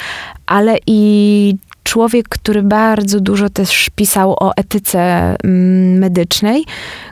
ale 0.46 0.78
i 0.88 1.56
człowiek, 1.84 2.30
który 2.30 2.64
bardzo 2.64 3.20
dużo 3.20 3.50
też 3.50 3.90
pisał 3.96 4.36
o 4.40 4.56
etyce 4.56 5.00
mm, 5.44 5.98
medycznej, 5.98 6.66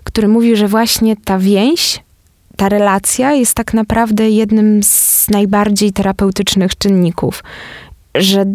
który 0.03 0.27
mówi, 0.27 0.55
że 0.55 0.67
właśnie 0.67 1.15
ta 1.15 1.39
więź, 1.39 1.99
ta 2.63 2.69
relacja 2.69 3.33
jest 3.33 3.55
tak 3.55 3.73
naprawdę 3.73 4.29
jednym 4.29 4.83
z 4.83 5.29
najbardziej 5.29 5.91
terapeutycznych 5.91 6.77
czynników. 6.77 7.43
Że 8.15 8.45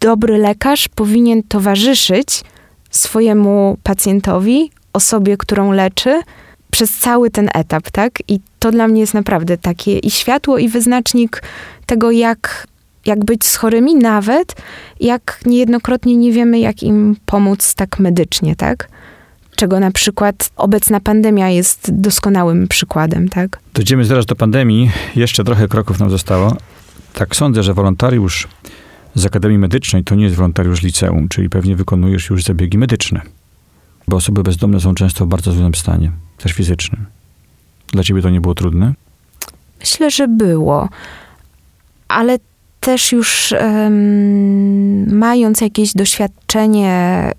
dobry 0.00 0.38
lekarz 0.38 0.88
powinien 0.88 1.42
towarzyszyć 1.42 2.44
swojemu 2.90 3.76
pacjentowi, 3.82 4.70
osobie, 4.92 5.36
którą 5.36 5.72
leczy, 5.72 6.22
przez 6.70 6.98
cały 6.98 7.30
ten 7.30 7.48
etap, 7.54 7.90
tak? 7.90 8.12
I 8.28 8.40
to 8.58 8.70
dla 8.70 8.88
mnie 8.88 9.00
jest 9.00 9.14
naprawdę 9.14 9.58
takie 9.58 9.98
i 9.98 10.10
światło, 10.10 10.58
i 10.58 10.68
wyznacznik 10.68 11.42
tego, 11.86 12.10
jak, 12.10 12.66
jak 13.06 13.24
być 13.24 13.46
z 13.46 13.56
chorymi, 13.56 13.94
nawet 13.94 14.54
jak 15.00 15.40
niejednokrotnie 15.46 16.16
nie 16.16 16.32
wiemy, 16.32 16.58
jak 16.58 16.82
im 16.82 17.16
pomóc 17.26 17.74
tak 17.74 17.98
medycznie, 17.98 18.56
tak? 18.56 18.88
Czego 19.56 19.80
na 19.80 19.90
przykład 19.90 20.50
obecna 20.56 21.00
pandemia 21.00 21.48
jest 21.48 21.90
doskonałym 22.00 22.68
przykładem, 22.68 23.28
tak? 23.28 23.58
Dojdziemy 23.74 24.04
zaraz 24.04 24.26
do 24.26 24.36
pandemii. 24.36 24.90
Jeszcze 25.16 25.44
trochę 25.44 25.68
kroków 25.68 25.98
nam 25.98 26.10
zostało. 26.10 26.56
Tak 27.12 27.36
sądzę, 27.36 27.62
że 27.62 27.74
wolontariusz 27.74 28.48
z 29.14 29.26
Akademii 29.26 29.58
Medycznej 29.58 30.04
to 30.04 30.14
nie 30.14 30.24
jest 30.24 30.36
wolontariusz 30.36 30.82
liceum, 30.82 31.28
czyli 31.28 31.50
pewnie 31.50 31.76
wykonujesz 31.76 32.30
już 32.30 32.44
zabiegi 32.44 32.78
medyczne. 32.78 33.20
Bo 34.08 34.16
osoby 34.16 34.42
bezdomne 34.42 34.80
są 34.80 34.94
często 34.94 35.26
w 35.26 35.28
bardzo 35.28 35.52
złym 35.52 35.74
stanie, 35.74 36.10
też 36.38 36.52
fizycznym. 36.52 37.06
Dla 37.88 38.02
ciebie 38.02 38.22
to 38.22 38.30
nie 38.30 38.40
było 38.40 38.54
trudne? 38.54 38.92
Myślę, 39.80 40.10
że 40.10 40.28
było. 40.28 40.88
Ale 42.08 42.38
też 42.80 43.12
już 43.12 43.54
um, 43.60 45.18
mając 45.18 45.60
jakieś 45.60 45.92
doświadczenie 45.92 47.32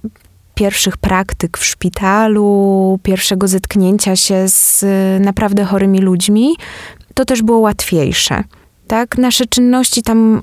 pierwszych 0.56 0.98
praktyk 0.98 1.58
w 1.58 1.66
szpitalu, 1.66 3.00
pierwszego 3.04 3.48
zetknięcia 3.48 4.16
się 4.16 4.48
z 4.48 4.86
naprawdę 5.20 5.64
chorymi 5.64 6.00
ludźmi, 6.00 6.56
to 7.14 7.26
też 7.26 7.42
było 7.42 7.58
łatwiejsze. 7.58 8.44
Tak, 8.88 9.18
nasze 9.18 9.46
czynności 9.46 10.04
tam 10.04 10.42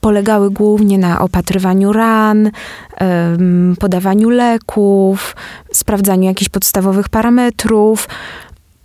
polegały 0.00 0.50
głównie 0.50 0.98
na 0.98 1.20
opatrywaniu 1.20 1.92
ran, 1.92 2.50
podawaniu 3.80 4.30
leków, 4.30 5.36
sprawdzaniu 5.72 6.24
jakichś 6.24 6.48
podstawowych 6.48 7.08
parametrów, 7.08 8.08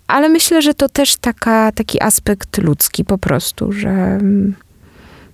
ale 0.08 0.30
myślę, 0.30 0.62
że 0.62 0.74
to 0.74 0.90
też 0.90 1.18
taka, 1.18 1.72
taki 1.72 2.04
aspekt 2.04 2.58
ludzki 2.58 3.06
po 3.06 3.18
prostu, 3.18 3.72
że 3.72 4.20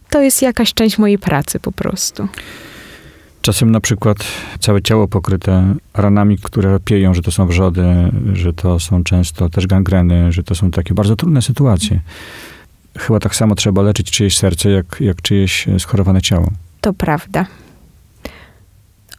to 0.09 0.21
jest 0.21 0.41
jakaś 0.41 0.73
część 0.73 0.97
mojej 0.97 1.19
pracy 1.19 1.59
po 1.59 1.71
prostu. 1.71 2.27
Czasem 3.47 3.71
na 3.71 3.79
przykład 3.79 4.17
całe 4.59 4.81
ciało 4.81 5.07
pokryte 5.07 5.75
ranami, 5.93 6.37
które 6.37 6.79
pieją, 6.79 7.13
że 7.13 7.21
to 7.21 7.31
są 7.31 7.47
wrzody, 7.47 7.83
że 8.33 8.53
to 8.53 8.79
są 8.79 9.03
często 9.03 9.49
też 9.49 9.67
gangreny, 9.67 10.31
że 10.31 10.43
to 10.43 10.55
są 10.55 10.71
takie 10.71 10.93
bardzo 10.93 11.15
trudne 11.15 11.41
sytuacje. 11.41 11.99
Chyba 12.97 13.19
tak 13.19 13.35
samo 13.35 13.55
trzeba 13.55 13.81
leczyć 13.81 14.11
czyjeś 14.11 14.37
serce, 14.37 14.69
jak, 14.69 14.97
jak 14.99 15.21
czyjeś 15.21 15.67
schorowane 15.79 16.21
ciało. 16.21 16.51
To 16.81 16.93
prawda. 16.93 17.45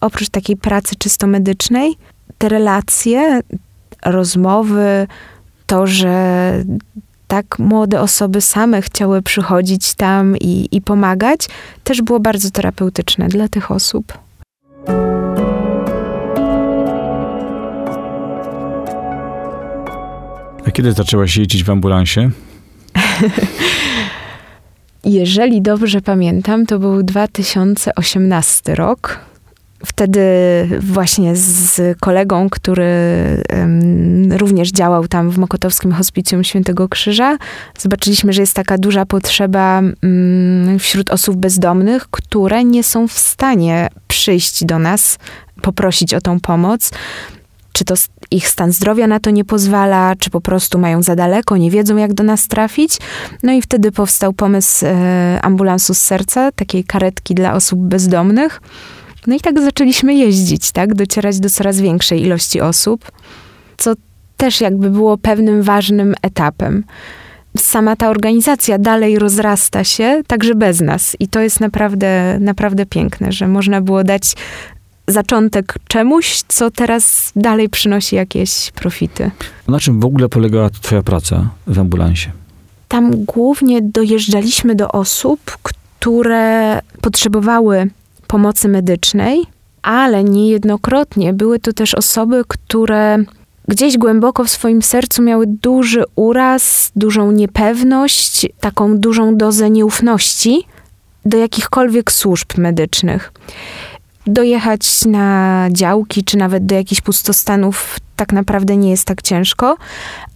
Oprócz 0.01 0.29
takiej 0.29 0.57
pracy 0.57 0.97
czysto 0.97 1.27
medycznej, 1.27 1.95
te 2.39 2.49
relacje, 2.49 3.41
rozmowy, 4.05 5.07
to, 5.67 5.87
że 5.87 6.65
tak 7.29 7.59
młode 7.59 8.01
osoby 8.01 8.41
same 8.41 8.83
chciały 8.83 9.23
przychodzić 9.23 9.95
tam 9.95 10.37
i, 10.37 10.69
i 10.73 10.81
pomagać, 10.81 11.41
też 11.85 12.03
było 12.03 12.21
bardzo 12.21 12.51
terapeutyczne 12.51 13.29
dla 13.29 13.49
tych 13.49 13.71
osób. 13.71 14.19
A 20.67 20.71
kiedy 20.71 20.93
zaczęłaś 20.93 21.37
jeździć 21.37 21.65
w 21.65 21.71
ambulansie? 21.71 22.31
Jeżeli 25.05 25.63
dobrze 25.63 26.01
pamiętam, 26.01 26.67
to 26.67 26.79
był 26.79 27.03
2018 27.03 28.75
rok. 28.75 29.19
Wtedy 29.87 30.21
właśnie 30.81 31.37
z 31.37 31.99
kolegą, 31.99 32.51
który 32.51 32.85
również 34.31 34.71
działał 34.71 35.09
tam 35.09 35.31
w 35.31 35.39
Mokotowskim 35.39 35.93
Hospicjum 35.93 36.45
Świętego 36.45 36.89
Krzyża, 36.89 37.37
zobaczyliśmy, 37.79 38.33
że 38.33 38.43
jest 38.43 38.55
taka 38.55 38.79
duża 38.79 39.07
potrzeba 39.07 39.81
um, 39.81 40.79
wśród 40.79 41.11
osób 41.11 41.37
bezdomnych, 41.37 42.07
które 42.11 42.65
nie 42.65 42.85
są 42.85 43.09
w 43.09 43.19
stanie 43.19 43.89
przyjść 44.09 44.65
do 44.65 44.79
nas, 44.79 45.19
poprosić 45.63 46.15
o 46.15 46.21
tą 46.21 46.41
pomoc. 46.41 46.91
Czy 47.73 47.85
to 47.85 47.95
ich 48.31 48.49
stan 48.49 48.73
zdrowia 48.73 49.07
na 49.07 49.21
to 49.21 49.31
nie 49.31 49.45
pozwala, 49.45 50.15
czy 50.19 50.31
po 50.31 50.41
prostu 50.41 50.79
mają 50.79 51.03
za 51.03 51.17
daleko, 51.17 51.57
nie 51.57 51.71
wiedzą 51.71 51.97
jak 51.97 52.15
do 52.15 52.25
nas 52.25 52.49
trafić. 52.49 52.99
No 53.43 53.53
i 53.53 53.63
wtedy 53.63 53.93
powstał 53.93 54.33
pomysł 54.33 54.87
e, 54.87 55.39
ambulansu 55.43 55.95
z 55.95 55.99
serca, 55.99 56.53
takiej 56.53 56.85
karetki 56.85 57.35
dla 57.35 57.55
osób 57.55 57.81
bezdomnych. 57.81 58.61
No 59.27 59.35
i 59.35 59.41
tak 59.41 59.61
zaczęliśmy 59.61 60.15
jeździć, 60.15 60.73
tak, 60.73 60.95
docierać 60.95 61.41
do 61.41 61.51
coraz 61.51 61.81
większej 61.81 62.23
ilości 62.23 62.61
osób, 62.61 63.13
co 63.79 63.95
też 64.37 64.61
jakby 64.61 64.91
było 64.91 65.19
pewnym 65.19 65.63
ważnym 65.63 66.15
etapem. 66.23 66.85
Sama 67.57 67.97
ta 67.97 68.09
organizacja 68.09 68.79
dalej 68.79 69.19
rozrasta 69.19 69.85
się, 69.85 70.23
także 70.27 70.55
bez 70.55 70.81
nas. 70.81 71.17
I 71.21 71.29
to 71.29 71.41
jest 71.41 71.61
naprawdę, 71.61 72.39
naprawdę 72.41 72.87
piękne, 72.87 73.33
że 73.33 73.49
można 73.49 73.81
było 73.81 74.05
dać 74.05 74.35
zaczątek 75.09 75.75
czemuś, 75.89 76.43
co 76.49 76.71
teraz 76.71 77.33
dalej 77.37 77.69
przynosi 77.69 78.17
jakieś 78.17 78.71
profity. 78.71 79.31
Na 79.69 79.81
czym 79.81 80.01
w 80.01 80.05
ogóle 80.05 80.29
polegała 80.29 80.71
Twoja 80.71 81.03
praca 81.03 81.51
w 81.67 81.79
ambulansie? 81.79 82.31
Tam 82.89 83.25
głównie 83.25 83.83
dojeżdżaliśmy 83.83 84.75
do 84.75 84.93
osób, 84.93 85.41
które 85.63 86.81
potrzebowały 87.01 87.91
pomocy 88.29 88.69
medycznej, 88.69 89.43
ale 89.83 90.25
niejednokrotnie 90.25 91.33
były 91.33 91.59
to 91.59 91.73
też 91.73 91.95
osoby, 91.95 92.43
które 92.49 93.19
gdzieś 93.69 93.99
głęboko 93.99 94.45
w 94.45 94.51
swoim 94.51 94.83
sercu 94.83 95.23
miały 95.23 95.47
duży 95.47 96.05
uraz, 96.17 96.93
dużą 96.97 97.33
niepewność, 97.33 98.47
taką 98.61 98.99
dużą 98.99 99.37
dozę 99.37 99.71
nieufności 99.71 100.67
do 101.25 101.39
jakichkolwiek 101.39 102.13
służb 102.13 102.59
medycznych. 102.59 103.33
dojechać 104.27 105.05
na 105.07 105.69
działki, 105.73 106.25
czy 106.25 106.37
nawet 106.37 106.67
do 106.67 106.75
jakichś 106.75 107.01
pustostanów 107.01 107.97
tak 108.19 108.33
naprawdę 108.33 108.77
nie 108.77 108.91
jest 108.91 109.05
tak 109.05 109.23
ciężko, 109.23 109.77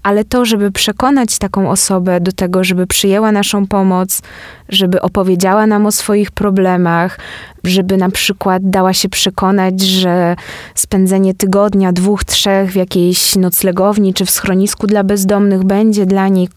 ale 0.02 0.24
to, 0.24 0.44
żeby 0.44 0.70
przekonać 0.70 1.38
taką 1.38 1.70
osobę 1.70 2.20
do 2.20 2.32
tego, 2.32 2.64
żeby 2.64 2.86
przyjęła 2.86 3.32
naszą 3.32 3.66
pomoc, 3.66 4.22
żeby 4.68 5.00
opowiedziała 5.00 5.66
nam 5.66 5.86
o 5.86 5.92
swoich 5.92 6.30
problemach, 6.30 7.18
żeby 7.64 7.96
na 7.96 8.10
przykład 8.10 8.70
dała 8.70 8.92
się 8.92 9.08
przekonać, 9.08 9.80
że 9.80 10.36
spędzenie 10.74 11.34
tygodnia, 11.34 11.92
dwóch, 11.92 12.24
trzech 12.24 12.72
w 12.72 12.76
jakiejś 12.76 13.36
noclegowni 13.36 14.14
czy 14.14 14.26
w 14.26 14.30
schronisku 14.30 14.86
dla 14.86 15.04
bezdomnych 15.04 15.64
będzie 15.64 16.06
dla 16.06 16.28
niej 16.28 16.48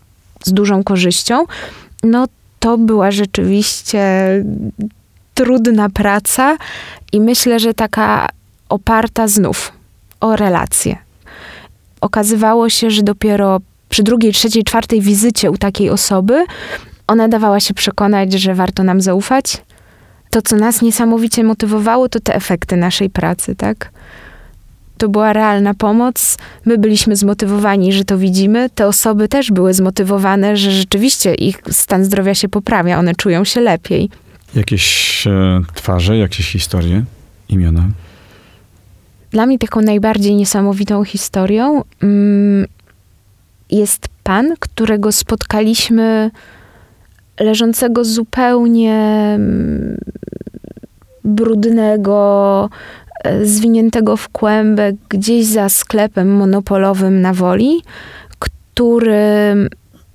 z 0.44 0.54
dużą 0.54 0.84
korzyścią, 0.84 1.46
no 2.04 2.26
to 2.60 2.78
była 2.78 3.12
rzeczywiście 3.12 4.02
trudna 5.34 5.90
praca 5.90 6.58
i 7.12 7.22
myślę, 7.22 7.60
że 7.60 7.74
taka 7.74 8.30
oparta 8.70 9.28
znów 9.28 9.72
o 10.20 10.36
relacje. 10.36 11.05
Okazywało 12.06 12.70
się, 12.70 12.92
że 12.92 13.04
dopiero 13.04 13.60
przy 13.90 14.04
drugiej, 14.04 14.34
trzeciej, 14.34 14.64
czwartej 14.64 15.02
wizycie 15.02 15.52
u 15.52 15.58
takiej 15.58 15.90
osoby 15.90 16.46
ona 17.08 17.28
dawała 17.28 17.60
się 17.60 17.74
przekonać, 17.74 18.34
że 18.34 18.56
warto 18.56 18.84
nam 18.84 19.02
zaufać. 19.02 19.62
To, 20.30 20.42
co 20.42 20.56
nas 20.56 20.82
niesamowicie 20.82 21.44
motywowało, 21.44 22.10
to 22.10 22.20
te 22.20 22.36
efekty 22.36 22.78
naszej 22.78 23.10
pracy, 23.10 23.56
tak? 23.56 23.92
To 24.98 25.10
była 25.10 25.34
realna 25.34 25.74
pomoc. 25.74 26.38
My 26.66 26.78
byliśmy 26.78 27.16
zmotywowani, 27.16 27.94
że 27.94 28.06
to 28.06 28.18
widzimy. 28.18 28.70
Te 28.70 28.88
osoby 28.88 29.28
też 29.28 29.52
były 29.52 29.74
zmotywowane, 29.74 30.58
że 30.58 30.72
rzeczywiście 30.72 31.34
ich 31.34 31.62
stan 31.72 32.06
zdrowia 32.06 32.36
się 32.36 32.50
poprawia, 32.50 33.00
one 33.00 33.16
czują 33.16 33.44
się 33.44 33.62
lepiej. 33.62 34.10
Jakieś 34.56 35.28
e, 35.28 35.62
twarze, 35.74 36.18
jakieś 36.18 36.52
historie, 36.52 37.04
imiona? 37.50 37.88
Dla 39.32 39.46
mnie 39.46 39.60
taką 39.60 39.82
najbardziej 39.82 40.36
niesamowitą 40.36 41.04
historią 41.04 41.84
mm, 42.04 42.66
jest 43.72 44.08
pan, 44.24 44.54
którego 44.60 45.12
spotkaliśmy 45.12 46.32
leżącego 47.40 48.06
zupełnie 48.06 48.94
mm, 49.36 49.98
brudnego, 51.24 52.70
e, 53.24 53.46
zwiniętego 53.46 54.18
w 54.18 54.30
kłębek 54.30 54.96
gdzieś 55.10 55.46
za 55.46 55.70
sklepem 55.70 56.36
monopolowym 56.36 57.22
na 57.22 57.34
Woli, 57.34 57.82
który 58.40 59.56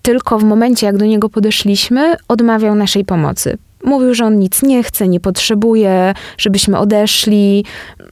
tylko 0.02 0.38
w 0.38 0.44
momencie, 0.44 0.86
jak 0.86 0.96
do 0.96 1.04
niego 1.04 1.28
podeszliśmy, 1.28 2.16
odmawiał 2.28 2.74
naszej 2.74 3.04
pomocy. 3.04 3.58
Mówił, 3.84 4.14
że 4.14 4.24
on 4.24 4.38
nic 4.38 4.62
nie 4.62 4.82
chce, 4.82 5.08
nie 5.08 5.20
potrzebuje, 5.20 6.14
żebyśmy 6.38 6.78
odeszli, 6.78 7.64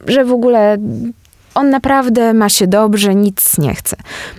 że 0.07 0.25
w 0.25 0.33
ogóle 0.33 0.79
on 1.55 1.71
naprawdę 1.71 2.35
ma 2.35 2.49
się 2.49 2.67
dobrze, 2.67 3.15
nic 3.15 3.59
nie 3.59 3.75
chce. 3.75 3.97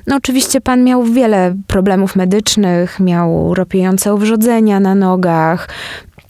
No 0.08 0.16
oczywiście 0.16 0.62
pan 0.62 0.84
miał 0.84 1.04
wiele 1.04 1.56
problemów 1.68 2.16
medycznych, 2.16 3.00
miał 3.00 3.54
ropiejące 3.54 4.14
owrzodzenia 4.14 4.80
na 4.80 4.96
nogach, 4.96 5.70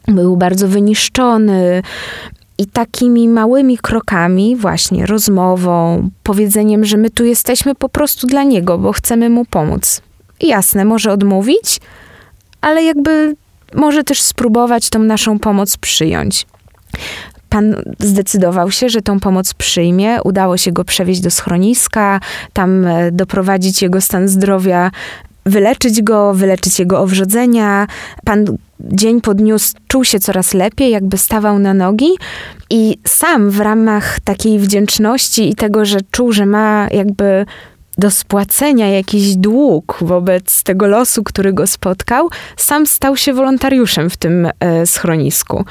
był 0.08 0.38
bardzo 0.38 0.68
wyniszczony. 0.68 1.84
I 2.58 2.66
takimi 2.66 3.28
małymi 3.28 3.78
krokami, 3.78 4.56
właśnie 4.56 5.06
rozmową, 5.06 6.10
powiedzeniem, 6.24 6.86
że 6.86 6.98
my 6.98 7.10
tu 7.10 7.24
jesteśmy 7.24 7.76
po 7.76 7.90
prostu 7.90 8.28
dla 8.28 8.44
niego, 8.44 8.78
bo 8.78 8.92
chcemy 8.92 9.30
mu 9.30 9.46
pomóc. 9.46 10.02
Jasne, 10.42 10.86
może 10.86 11.12
odmówić, 11.12 11.80
ale 12.62 12.84
jakby 12.84 13.36
może 13.76 14.04
też 14.04 14.22
spróbować 14.22 14.90
tą 14.90 15.00
naszą 15.00 15.40
pomoc 15.40 15.78
przyjąć. 15.78 16.46
Pan 17.50 17.76
zdecydował 18.00 18.72
się, 18.72 18.90
że 18.90 19.02
tą 19.02 19.20
pomoc 19.20 19.54
przyjmie. 19.54 20.24
Udało 20.24 20.58
się 20.58 20.72
go 20.72 20.84
przewieźć 20.84 21.22
do 21.22 21.32
schroniska, 21.32 22.20
tam 22.54 22.88
e, 22.88 23.12
doprowadzić 23.12 23.82
jego 23.82 24.02
stan 24.02 24.28
zdrowia, 24.28 24.92
wyleczyć 25.46 26.02
go, 26.02 26.34
wyleczyć 26.34 26.80
jego 26.80 27.00
owrzodzenia. 27.00 27.88
Pan 28.26 28.46
dzień 28.80 29.22
po 29.22 29.34
dniu 29.34 29.56
czuł 29.88 30.04
się 30.04 30.20
coraz 30.20 30.54
lepiej, 30.54 30.92
jakby 30.92 31.18
stawał 31.18 31.60
na 31.60 31.74
nogi 31.74 32.10
i 32.70 32.98
sam 33.08 33.50
w 33.50 33.60
ramach 33.60 34.20
takiej 34.20 34.60
wdzięczności 34.60 35.50
i 35.50 35.56
tego, 35.56 35.86
że 35.86 35.98
czuł, 36.12 36.32
że 36.32 36.46
ma 36.46 36.88
jakby 36.92 37.46
do 38.00 38.12
spłacenia 38.12 38.90
jakiś 38.90 39.36
dług 39.36 39.98
wobec 40.02 40.64
tego 40.64 40.88
losu, 40.88 41.24
który 41.24 41.54
go 41.54 41.68
spotkał, 41.68 42.30
sam 42.58 42.86
stał 42.86 43.18
się 43.18 43.34
wolontariuszem 43.34 44.10
w 44.10 44.18
tym 44.18 44.48
e, 44.60 44.86
schronisku. 44.86 45.66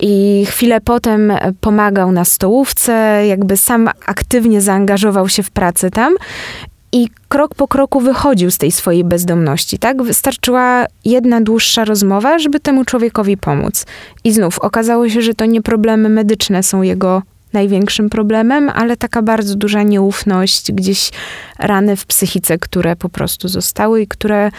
I 0.00 0.44
chwilę 0.48 0.80
potem 0.80 1.32
pomagał 1.60 2.12
na 2.12 2.24
stołówce, 2.24 2.92
jakby 3.26 3.56
sam 3.56 3.90
aktywnie 4.06 4.60
zaangażował 4.60 5.28
się 5.28 5.42
w 5.42 5.50
pracę 5.50 5.90
tam 5.90 6.14
i 6.92 7.08
krok 7.28 7.54
po 7.54 7.68
kroku 7.68 8.00
wychodził 8.00 8.50
z 8.50 8.58
tej 8.58 8.72
swojej 8.72 9.04
bezdomności, 9.04 9.78
tak? 9.78 10.02
Wystarczyła 10.02 10.86
jedna 11.04 11.40
dłuższa 11.40 11.84
rozmowa, 11.84 12.38
żeby 12.38 12.60
temu 12.60 12.84
człowiekowi 12.84 13.36
pomóc. 13.36 13.86
I 14.24 14.32
znów 14.32 14.58
okazało 14.58 15.08
się, 15.08 15.22
że 15.22 15.34
to 15.34 15.44
nie 15.44 15.62
problemy 15.62 16.08
medyczne 16.08 16.62
są 16.62 16.82
jego 16.82 17.22
największym 17.54 18.10
problemem, 18.10 18.68
ale 18.74 18.96
taka 18.96 19.22
bardzo 19.22 19.54
duża 19.54 19.82
nieufność, 19.82 20.72
gdzieś 20.72 21.10
rany 21.58 21.96
w 21.96 22.06
psychice, 22.06 22.58
które 22.58 22.96
po 22.96 23.08
prostu 23.08 23.48
zostały 23.48 24.02
i 24.02 24.06
które 24.06 24.50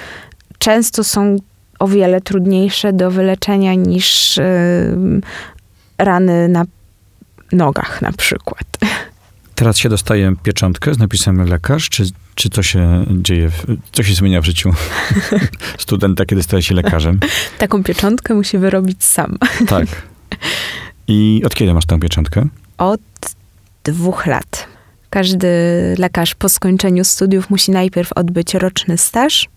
często 0.60 1.04
są 1.04 1.38
o 1.80 1.88
wiele 1.88 2.22
trudniejsze 2.22 2.94
do 2.94 3.12
wyleczenia 3.12 3.74
niż 3.74 4.38
yy, 4.38 5.22
rany 5.98 6.48
na 6.48 6.66
nogach 7.52 8.02
na 8.02 8.12
przykład. 8.12 8.78
Teraz 9.56 9.78
się 9.78 9.90
dostaje 9.90 10.34
pieczątkę 10.44 10.94
z 10.94 10.98
napisem 10.98 11.50
lekarz, 11.50 11.90
czy, 11.90 12.04
czy 12.36 12.50
co 12.50 12.64
się 12.64 13.06
dzieje, 13.10 13.50
co 13.92 14.04
się 14.04 14.14
zmienia 14.14 14.42
w 14.42 14.46
życiu 14.46 14.74
studenta, 15.78 16.26
kiedy 16.26 16.44
staje 16.44 16.64
się 16.64 16.76
lekarzem? 16.76 17.20
Taką 17.58 17.84
pieczątkę 17.84 18.34
musi 18.34 18.58
wyrobić 18.58 19.04
sam. 19.04 19.38
Tak. 19.68 19.86
I 21.08 21.42
od 21.46 21.56
kiedy 21.56 21.74
masz 21.74 21.86
tę 21.86 22.00
pieczątkę? 22.00 22.48
Od 22.78 23.02
dwóch 23.84 24.26
lat. 24.26 24.68
Każdy 25.10 25.48
lekarz 25.98 26.36
po 26.36 26.50
skończeniu 26.50 27.04
studiów 27.04 27.50
musi 27.50 27.72
najpierw 27.72 28.14
odbyć 28.14 28.54
roczny 28.54 28.98
staż 28.98 29.50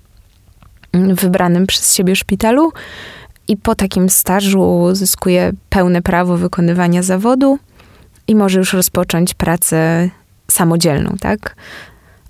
w 0.94 1.14
wybranym 1.14 1.66
przez 1.66 1.94
siebie 1.94 2.16
szpitalu 2.16 2.72
i 3.48 3.56
po 3.56 3.74
takim 3.74 4.08
stażu 4.08 4.88
zyskuje 4.92 5.52
pełne 5.68 6.02
prawo 6.02 6.36
wykonywania 6.36 7.02
zawodu 7.02 7.58
i 8.28 8.34
może 8.34 8.58
już 8.58 8.72
rozpocząć 8.72 9.34
pracę 9.34 10.10
samodzielną, 10.50 11.16
tak? 11.20 11.56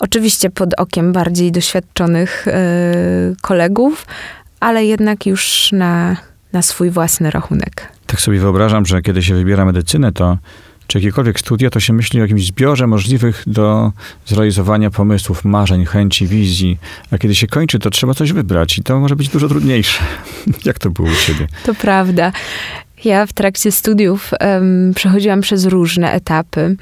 Oczywiście 0.01 0.51
pod 0.51 0.75
okiem 0.75 1.13
bardziej 1.13 1.53
doświadczonych 1.53 2.47
yy, 2.47 3.37
kolegów, 3.41 4.07
ale 4.61 4.85
jednak 4.85 5.27
już 5.27 5.73
na, 5.73 6.17
na 6.53 6.63
swój 6.63 6.91
własny 6.91 7.31
rachunek. 7.31 7.89
Tak 8.07 8.21
sobie 8.21 8.39
wyobrażam, 8.39 8.87
że 8.87 9.03
kiedy 9.03 9.23
się 9.23 9.35
wybiera 9.35 9.65
medycynę, 9.65 10.13
to 10.13 10.39
czy 10.89 10.99
jakiekolwiek 10.99 11.41
studia, 11.41 11.71
to 11.71 11.81
się 11.81 11.93
myśli 11.93 12.21
o 12.21 12.23
jakimś 12.23 12.47
zbiorze 12.47 12.87
możliwych 12.87 13.43
do 13.47 13.93
zrealizowania 14.27 14.91
pomysłów, 14.91 15.45
marzeń, 15.45 15.85
chęci, 15.85 16.27
wizji. 16.27 16.79
A 17.11 17.19
kiedy 17.19 17.35
się 17.35 17.47
kończy, 17.47 17.79
to 17.79 17.91
trzeba 17.91 18.15
coś 18.15 18.33
wybrać 18.33 18.79
i 18.79 18.83
to 18.83 19.01
może 19.01 19.17
być 19.17 19.29
dużo 19.29 19.49
trudniejsze. 19.49 20.03
Jak 20.65 20.79
to 20.79 20.91
było 20.91 21.09
u 21.09 21.27
ciebie? 21.27 21.47
To 21.65 21.75
prawda. 21.75 22.33
Ja 23.05 23.27
w 23.27 23.33
trakcie 23.33 23.73
studiów 23.73 24.31
um, 24.41 24.93
przechodziłam 24.95 25.41
przez 25.41 25.65
różne 25.65 26.13
etapy. 26.13 26.77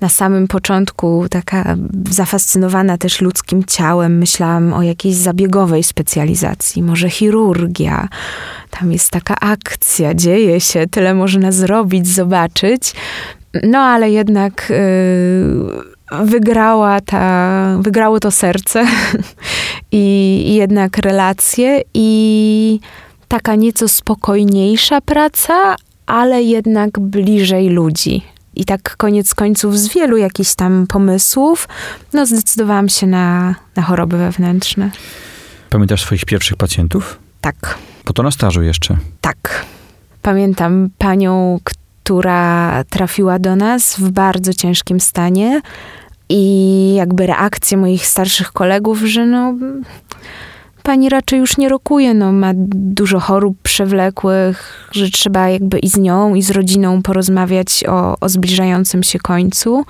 Na 0.00 0.08
samym 0.08 0.48
początku 0.48 1.26
taka 1.30 1.76
zafascynowana 2.10 2.98
też 2.98 3.20
ludzkim 3.20 3.64
ciałem, 3.64 4.18
myślałam 4.18 4.72
o 4.72 4.82
jakiejś 4.82 5.14
zabiegowej 5.14 5.82
specjalizacji, 5.82 6.82
może 6.82 7.10
chirurgia. 7.10 8.08
Tam 8.70 8.92
jest 8.92 9.10
taka 9.10 9.34
akcja, 9.40 10.14
dzieje 10.14 10.60
się, 10.60 10.86
tyle 10.90 11.14
można 11.14 11.52
zrobić, 11.52 12.08
zobaczyć. 12.08 12.92
No 13.62 13.78
ale 13.78 14.10
jednak 14.10 14.66
yy, 14.70 16.24
wygrała 16.24 17.00
ta, 17.00 17.78
wygrało 17.80 18.20
to 18.20 18.30
serce 18.30 18.86
i, 19.92 20.44
i 20.46 20.54
jednak 20.54 20.98
relacje 20.98 21.82
i 21.94 22.80
taka 23.28 23.54
nieco 23.54 23.88
spokojniejsza 23.88 25.00
praca, 25.00 25.76
ale 26.06 26.42
jednak 26.42 26.98
bliżej 27.00 27.68
ludzi. 27.68 28.22
I 28.54 28.64
tak 28.64 28.96
koniec 28.96 29.34
końców 29.34 29.78
z 29.78 29.94
wielu 29.94 30.16
jakichś 30.16 30.54
tam 30.54 30.86
pomysłów, 30.86 31.68
no 32.12 32.26
zdecydowałam 32.26 32.88
się 32.88 33.06
na, 33.06 33.54
na 33.76 33.82
choroby 33.82 34.18
wewnętrzne. 34.18 34.90
Pamiętasz 35.70 36.02
swoich 36.02 36.24
pierwszych 36.24 36.56
pacjentów? 36.56 37.18
Tak. 37.40 37.78
Po 38.04 38.12
to 38.12 38.22
na 38.22 38.30
stażu 38.30 38.62
jeszcze? 38.62 38.96
Tak. 39.20 39.64
Pamiętam 40.22 40.90
panią, 40.98 41.58
która 41.64 41.85
trafiła 42.90 43.38
do 43.38 43.56
nas 43.56 43.96
w 43.96 44.10
bardzo 44.10 44.54
ciężkim 44.54 45.00
stanie 45.00 45.60
i 46.28 46.94
jakby 46.94 47.26
reakcje 47.26 47.76
moich 47.76 48.06
starszych 48.06 48.52
kolegów, 48.52 48.98
że 48.98 49.26
no 49.26 49.54
pani 50.82 51.08
raczej 51.08 51.38
już 51.38 51.58
nie 51.58 51.68
rokuje, 51.68 52.14
no 52.14 52.32
ma 52.32 52.52
dużo 52.74 53.20
chorób 53.20 53.56
przewlekłych, 53.62 54.88
że 54.92 55.10
trzeba 55.10 55.48
jakby 55.48 55.78
i 55.78 55.88
z 55.88 55.96
nią, 55.96 56.34
i 56.34 56.42
z 56.42 56.50
rodziną 56.50 57.02
porozmawiać 57.02 57.84
o, 57.88 58.16
o 58.20 58.28
zbliżającym 58.28 59.02
się 59.02 59.18
końcu. 59.18 59.84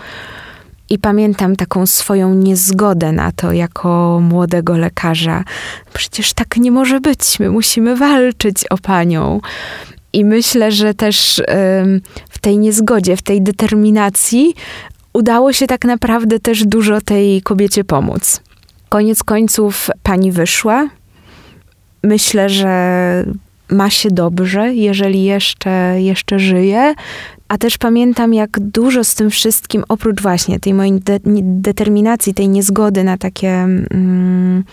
I 0.90 0.98
pamiętam 0.98 1.56
taką 1.56 1.86
swoją 1.86 2.34
niezgodę 2.34 3.12
na 3.12 3.32
to 3.32 3.52
jako 3.52 4.20
młodego 4.22 4.76
lekarza. 4.76 5.44
Przecież 5.92 6.32
tak 6.32 6.56
nie 6.56 6.70
może 6.70 7.00
być, 7.00 7.40
my 7.40 7.50
musimy 7.50 7.96
walczyć 7.96 8.66
o 8.70 8.78
panią. 8.78 9.40
I 10.12 10.24
myślę, 10.24 10.72
że 10.72 10.94
też 10.94 11.42
w 12.30 12.38
tej 12.40 12.58
niezgodzie, 12.58 13.16
w 13.16 13.22
tej 13.22 13.42
determinacji 13.42 14.54
udało 15.12 15.52
się 15.52 15.66
tak 15.66 15.84
naprawdę 15.84 16.40
też 16.40 16.64
dużo 16.64 17.00
tej 17.00 17.42
kobiecie 17.42 17.84
pomóc. 17.84 18.40
Koniec 18.88 19.22
końców 19.24 19.90
pani 20.02 20.32
wyszła. 20.32 20.88
Myślę, 22.02 22.48
że 22.48 23.24
ma 23.70 23.90
się 23.90 24.10
dobrze, 24.10 24.74
jeżeli 24.74 25.24
jeszcze, 25.24 26.02
jeszcze 26.02 26.38
żyje. 26.38 26.94
A 27.48 27.58
też 27.58 27.78
pamiętam, 27.78 28.34
jak 28.34 28.60
dużo 28.60 29.04
z 29.04 29.14
tym 29.14 29.30
wszystkim, 29.30 29.84
oprócz 29.88 30.22
właśnie 30.22 30.60
tej 30.60 30.74
mojej 30.74 31.00
de 31.00 31.18
determinacji, 31.42 32.34
tej 32.34 32.48
niezgody 32.48 33.04
na 33.04 33.18
takie 33.18 33.48
mm, 33.48 34.64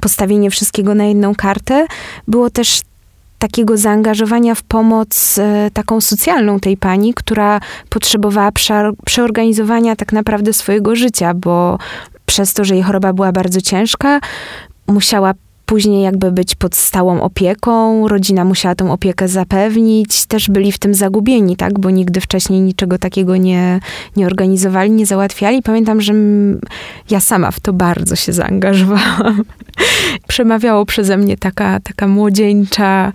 postawienie 0.00 0.50
wszystkiego 0.50 0.94
na 0.94 1.04
jedną 1.04 1.34
kartę, 1.34 1.86
było 2.28 2.50
też 2.50 2.80
takiego 3.42 3.76
zaangażowania 3.76 4.54
w 4.54 4.62
pomoc 4.62 5.38
e, 5.38 5.70
taką 5.72 6.00
socjalną 6.00 6.60
tej 6.60 6.76
pani, 6.76 7.14
która 7.14 7.60
potrzebowała 7.88 8.50
przeorganizowania 9.04 9.96
tak 9.96 10.12
naprawdę 10.12 10.52
swojego 10.52 10.96
życia, 10.96 11.34
bo 11.34 11.78
przez 12.26 12.54
to, 12.54 12.64
że 12.64 12.74
jej 12.74 12.82
choroba 12.82 13.12
była 13.12 13.32
bardzo 13.32 13.60
ciężka, 13.60 14.20
musiała 14.86 15.34
później 15.66 16.02
jakby 16.02 16.32
być 16.32 16.54
pod 16.54 16.74
stałą 16.74 17.20
opieką, 17.20 18.08
rodzina 18.08 18.44
musiała 18.44 18.74
tą 18.74 18.92
opiekę 18.92 19.28
zapewnić, 19.28 20.26
też 20.26 20.50
byli 20.50 20.72
w 20.72 20.78
tym 20.78 20.94
zagubieni, 20.94 21.56
tak, 21.56 21.80
bo 21.80 21.90
nigdy 21.90 22.20
wcześniej 22.20 22.60
niczego 22.60 22.98
takiego 22.98 23.36
nie, 23.36 23.80
nie 24.16 24.26
organizowali, 24.26 24.90
nie 24.90 25.06
załatwiali. 25.06 25.62
Pamiętam, 25.62 26.00
że 26.00 26.14
ja 27.10 27.20
sama 27.20 27.50
w 27.50 27.60
to 27.60 27.72
bardzo 27.72 28.16
się 28.16 28.32
zaangażowałam. 28.32 29.42
Przemawiało 30.28 30.86
przeze 30.86 31.16
mnie 31.16 31.36
taka, 31.36 31.80
taka 31.80 32.08
młodzieńcza 32.08 33.12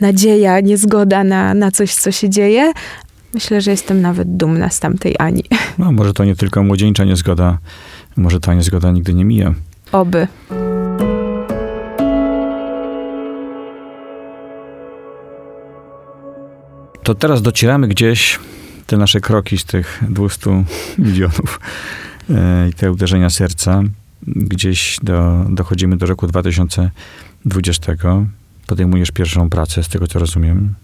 nadzieja, 0.00 0.60
niezgoda 0.60 1.24
na, 1.24 1.54
na 1.54 1.70
coś, 1.70 1.94
co 1.94 2.12
się 2.12 2.30
dzieje. 2.30 2.72
Myślę, 3.34 3.60
że 3.60 3.70
jestem 3.70 4.00
nawet 4.00 4.36
dumna 4.36 4.70
z 4.70 4.80
tamtej 4.80 5.14
Ani. 5.18 5.44
No, 5.78 5.92
może 5.92 6.12
to 6.12 6.24
nie 6.24 6.36
tylko 6.36 6.62
młodzieńcza 6.62 7.04
niezgoda, 7.04 7.58
może 8.16 8.40
ta 8.40 8.54
niezgoda 8.54 8.90
nigdy 8.90 9.14
nie 9.14 9.24
mija. 9.24 9.54
Oby. 9.92 10.28
To 17.10 17.14
teraz 17.14 17.42
docieramy 17.42 17.88
gdzieś 17.88 18.38
te 18.86 18.96
nasze 18.96 19.20
kroki 19.20 19.58
z 19.58 19.64
tych 19.64 20.02
200 20.08 20.64
milionów 20.98 21.60
e, 22.30 22.68
i 22.68 22.72
te 22.72 22.92
uderzenia 22.92 23.30
serca. 23.30 23.82
Gdzieś 24.26 24.98
do, 25.02 25.44
dochodzimy 25.48 25.96
do 25.96 26.06
roku 26.06 26.26
2020. 26.26 27.92
Podejmujesz 28.66 29.10
pierwszą 29.10 29.50
pracę, 29.50 29.82
z 29.82 29.88
tego 29.88 30.06
co 30.06 30.18
rozumiem. 30.18 30.74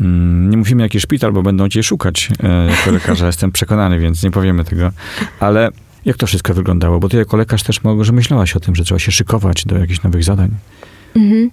Mm, 0.00 0.50
nie 0.50 0.56
mówimy 0.56 0.82
jaki 0.82 1.00
szpital, 1.00 1.32
bo 1.32 1.42
będą 1.42 1.68
cię 1.68 1.82
szukać 1.82 2.28
e, 2.42 2.70
jako 2.70 2.90
lekarza, 2.90 3.26
jestem 3.26 3.52
przekonany, 3.52 3.98
więc 3.98 4.22
nie 4.22 4.30
powiemy 4.30 4.64
tego. 4.64 4.92
Ale 5.40 5.70
jak 6.04 6.16
to 6.16 6.26
wszystko 6.26 6.54
wyglądało? 6.54 7.00
Bo 7.00 7.08
ty 7.08 7.16
jako 7.16 7.36
lekarz 7.36 7.62
też 7.62 7.84
może 7.84 8.12
myślałaś 8.12 8.56
o 8.56 8.60
tym, 8.60 8.74
że 8.74 8.84
trzeba 8.84 8.98
się 8.98 9.12
szykować 9.12 9.64
do 9.64 9.78
jakichś 9.78 10.02
nowych 10.02 10.24
zadań. 10.24 10.50
Mhm. 11.16 11.50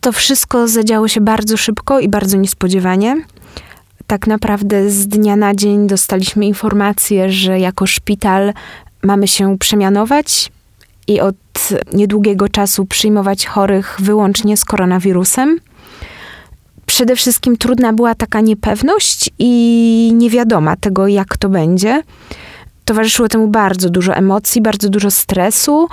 To 0.00 0.12
wszystko 0.12 0.68
zadziało 0.68 1.08
się 1.08 1.20
bardzo 1.20 1.56
szybko 1.56 2.00
i 2.00 2.08
bardzo 2.08 2.36
niespodziewanie. 2.36 3.22
Tak 4.06 4.26
naprawdę 4.26 4.90
z 4.90 5.08
dnia 5.08 5.36
na 5.36 5.54
dzień 5.54 5.86
dostaliśmy 5.86 6.46
informację, 6.46 7.32
że 7.32 7.60
jako 7.60 7.86
szpital 7.86 8.52
mamy 9.02 9.28
się 9.28 9.58
przemianować 9.58 10.52
i 11.06 11.20
od 11.20 11.36
niedługiego 11.92 12.48
czasu 12.48 12.86
przyjmować 12.86 13.46
chorych 13.46 13.96
wyłącznie 14.00 14.56
z 14.56 14.64
koronawirusem. 14.64 15.60
Przede 16.86 17.16
wszystkim 17.16 17.56
trudna 17.56 17.92
była 17.92 18.14
taka 18.14 18.40
niepewność 18.40 19.30
i 19.38 20.12
niewiadoma 20.14 20.76
tego, 20.76 21.08
jak 21.08 21.36
to 21.36 21.48
będzie. 21.48 22.02
Towarzyszyło 22.84 23.28
temu 23.28 23.48
bardzo 23.48 23.90
dużo 23.90 24.14
emocji, 24.14 24.62
bardzo 24.62 24.88
dużo 24.88 25.10
stresu. 25.10 25.88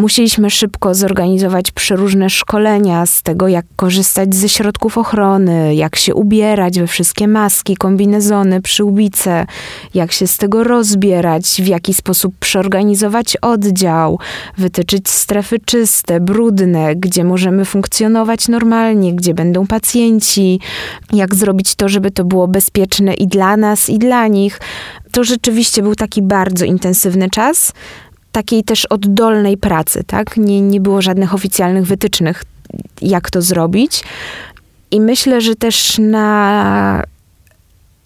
Musieliśmy 0.00 0.50
szybko 0.50 0.94
zorganizować 0.94 1.70
przeróżne 1.70 2.30
szkolenia 2.30 3.06
z 3.06 3.22
tego, 3.22 3.48
jak 3.48 3.66
korzystać 3.76 4.34
ze 4.34 4.48
środków 4.48 4.98
ochrony, 4.98 5.74
jak 5.74 5.96
się 5.96 6.14
ubierać 6.14 6.80
we 6.80 6.86
wszystkie 6.86 7.28
maski, 7.28 7.76
kombinezony, 7.76 8.62
przyłbice, 8.62 9.46
jak 9.94 10.12
się 10.12 10.26
z 10.26 10.36
tego 10.36 10.64
rozbierać, 10.64 11.44
w 11.44 11.66
jaki 11.66 11.94
sposób 11.94 12.34
przeorganizować 12.40 13.36
oddział, 13.36 14.18
wytyczyć 14.58 15.10
strefy 15.10 15.58
czyste, 15.64 16.20
brudne, 16.20 16.96
gdzie 16.96 17.24
możemy 17.24 17.64
funkcjonować 17.64 18.48
normalnie, 18.48 19.14
gdzie 19.14 19.34
będą 19.34 19.66
pacjenci, 19.66 20.60
jak 21.12 21.34
zrobić 21.34 21.74
to, 21.74 21.88
żeby 21.88 22.10
to 22.10 22.24
było 22.24 22.48
bezpieczne 22.48 23.14
i 23.14 23.26
dla 23.26 23.56
nas, 23.56 23.88
i 23.90 23.98
dla 23.98 24.26
nich. 24.26 24.60
To 25.12 25.24
rzeczywiście 25.24 25.82
był 25.82 25.94
taki 25.94 26.22
bardzo 26.22 26.64
intensywny 26.64 27.30
czas 27.30 27.72
takiej 28.32 28.64
też 28.64 28.86
oddolnej 28.86 29.56
pracy, 29.56 30.04
tak? 30.06 30.36
Nie, 30.36 30.60
nie 30.60 30.80
było 30.80 31.02
żadnych 31.02 31.34
oficjalnych 31.34 31.86
wytycznych, 31.86 32.44
jak 33.02 33.30
to 33.30 33.42
zrobić. 33.42 34.02
I 34.90 35.00
myślę, 35.00 35.40
że 35.40 35.54
też 35.54 35.98
na 35.98 37.02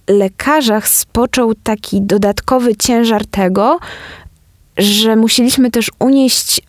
lekarzach 0.08 0.88
spoczął 0.88 1.54
taki 1.54 2.02
dodatkowy 2.02 2.76
ciężar 2.76 3.26
tego, 3.26 3.78
że 4.78 5.16
musieliśmy 5.16 5.70
też 5.70 5.90
unieść 5.98 6.60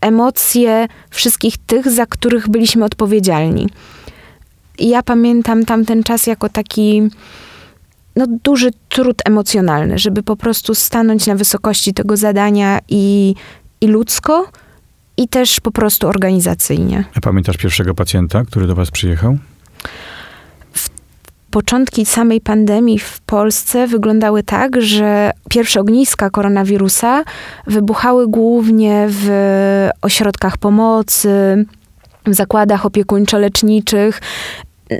emocje 0.00 0.88
wszystkich 1.10 1.54
tych, 1.66 1.90
za 1.90 2.06
których 2.06 2.48
byliśmy 2.48 2.84
odpowiedzialni. 2.84 3.68
I 4.78 4.88
ja 4.88 5.02
pamiętam 5.02 5.64
tamten 5.64 6.02
czas 6.02 6.26
jako 6.26 6.48
taki 6.48 7.02
no, 8.16 8.26
duży 8.44 8.70
trud 8.88 9.22
emocjonalny, 9.24 9.98
żeby 9.98 10.22
po 10.22 10.36
prostu 10.36 10.74
stanąć 10.74 11.26
na 11.26 11.34
wysokości 11.34 11.94
tego 11.94 12.16
zadania 12.16 12.78
i, 12.88 13.34
i 13.80 13.86
ludzko, 13.86 14.46
i 15.16 15.28
też 15.28 15.60
po 15.60 15.70
prostu 15.70 16.08
organizacyjnie. 16.08 17.04
A 17.14 17.20
pamiętasz 17.20 17.56
pierwszego 17.56 17.94
pacjenta, 17.94 18.44
który 18.44 18.66
do 18.66 18.74
was 18.74 18.90
przyjechał? 18.90 19.38
W 20.72 20.90
początki 21.50 22.06
samej 22.06 22.40
pandemii 22.40 22.98
w 22.98 23.20
Polsce 23.20 23.86
wyglądały 23.86 24.42
tak, 24.42 24.82
że 24.82 25.30
pierwsze 25.50 25.80
ogniska 25.80 26.30
koronawirusa 26.30 27.24
wybuchały 27.66 28.28
głównie 28.28 29.06
w 29.08 29.28
ośrodkach 30.02 30.58
pomocy, 30.58 31.66
w 32.26 32.34
zakładach 32.34 32.86
opiekuńczo-leczniczych 32.86 34.20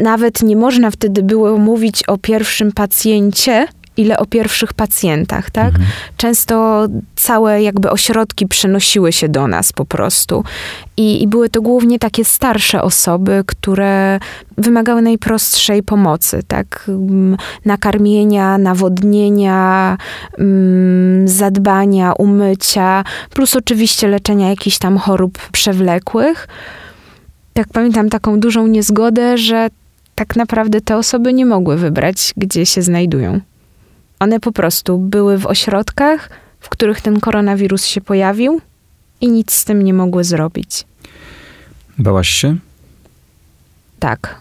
nawet 0.00 0.42
nie 0.42 0.56
można 0.56 0.90
wtedy 0.90 1.22
było 1.22 1.58
mówić 1.58 2.02
o 2.02 2.18
pierwszym 2.18 2.72
pacjencie, 2.72 3.66
ile 3.96 4.18
o 4.18 4.26
pierwszych 4.26 4.72
pacjentach, 4.72 5.50
tak? 5.50 5.68
Mhm. 5.68 5.86
Często 6.16 6.86
całe 7.16 7.62
jakby 7.62 7.90
ośrodki 7.90 8.46
przenosiły 8.46 9.12
się 9.12 9.28
do 9.28 9.48
nas 9.48 9.72
po 9.72 9.84
prostu. 9.84 10.44
I, 10.96 11.22
I, 11.22 11.28
były 11.28 11.48
to 11.48 11.62
głównie 11.62 11.98
takie 11.98 12.24
starsze 12.24 12.82
osoby, 12.82 13.44
które 13.46 14.18
wymagały 14.58 15.02
najprostszej 15.02 15.82
pomocy, 15.82 16.42
tak? 16.48 16.84
Mm, 16.88 17.36
nakarmienia, 17.64 18.58
nawodnienia, 18.58 19.96
mm, 20.38 21.28
zadbania, 21.28 22.12
umycia, 22.12 23.04
plus 23.30 23.56
oczywiście 23.56 24.08
leczenia 24.08 24.48
jakichś 24.50 24.78
tam 24.78 24.98
chorób 24.98 25.38
przewlekłych 25.52 26.48
tak 27.54 27.68
pamiętam 27.68 28.10
taką 28.10 28.40
dużą 28.40 28.66
niezgodę, 28.66 29.38
że 29.38 29.68
tak 30.14 30.36
naprawdę 30.36 30.80
te 30.80 30.96
osoby 30.96 31.32
nie 31.32 31.46
mogły 31.46 31.76
wybrać, 31.76 32.34
gdzie 32.36 32.66
się 32.66 32.82
znajdują. 32.82 33.40
One 34.20 34.40
po 34.40 34.52
prostu 34.52 34.98
były 34.98 35.38
w 35.38 35.46
ośrodkach, 35.46 36.30
w 36.60 36.68
których 36.68 37.00
ten 37.00 37.20
koronawirus 37.20 37.86
się 37.86 38.00
pojawił 38.00 38.60
i 39.20 39.28
nic 39.28 39.52
z 39.52 39.64
tym 39.64 39.82
nie 39.82 39.94
mogły 39.94 40.24
zrobić. 40.24 40.84
Bałaś 41.98 42.28
się? 42.28 42.56
Tak. 43.98 44.40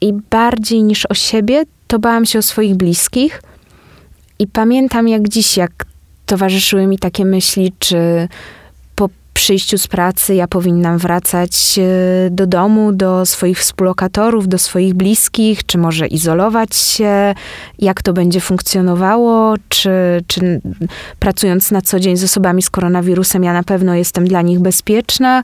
I 0.00 0.12
bardziej 0.30 0.82
niż 0.82 1.06
o 1.06 1.14
siebie, 1.14 1.64
to 1.86 1.98
bałam 1.98 2.26
się 2.26 2.38
o 2.38 2.42
swoich 2.42 2.74
bliskich. 2.74 3.42
I 4.38 4.46
pamiętam 4.46 5.08
jak 5.08 5.28
dziś, 5.28 5.56
jak 5.56 5.84
towarzyszyły 6.26 6.86
mi 6.86 6.98
takie 6.98 7.24
myśli, 7.24 7.72
czy 7.78 8.28
przyjściu 9.34 9.78
z 9.78 9.86
pracy 9.86 10.34
ja 10.34 10.48
powinnam 10.48 10.98
wracać 10.98 11.78
e, 11.78 12.30
do 12.30 12.46
domu, 12.46 12.92
do 12.92 13.26
swoich 13.26 13.58
współlokatorów, 13.58 14.48
do 14.48 14.58
swoich 14.58 14.94
bliskich, 14.94 15.66
czy 15.66 15.78
może 15.78 16.06
izolować 16.06 16.76
się, 16.76 17.34
jak 17.78 18.02
to 18.02 18.12
będzie 18.12 18.40
funkcjonowało, 18.40 19.54
czy, 19.68 19.90
czy 20.26 20.60
pracując 21.18 21.70
na 21.70 21.82
co 21.82 22.00
dzień 22.00 22.16
z 22.16 22.24
osobami 22.24 22.62
z 22.62 22.70
koronawirusem, 22.70 23.44
ja 23.44 23.52
na 23.52 23.62
pewno 23.62 23.94
jestem 23.94 24.28
dla 24.28 24.42
nich 24.42 24.58
bezpieczna, 24.58 25.42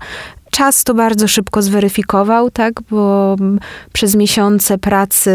czas 0.56 0.84
to 0.84 0.94
bardzo 0.94 1.28
szybko 1.28 1.62
zweryfikował, 1.62 2.50
tak, 2.50 2.82
bo 2.90 3.36
przez 3.92 4.14
miesiące 4.14 4.78
pracy 4.78 5.30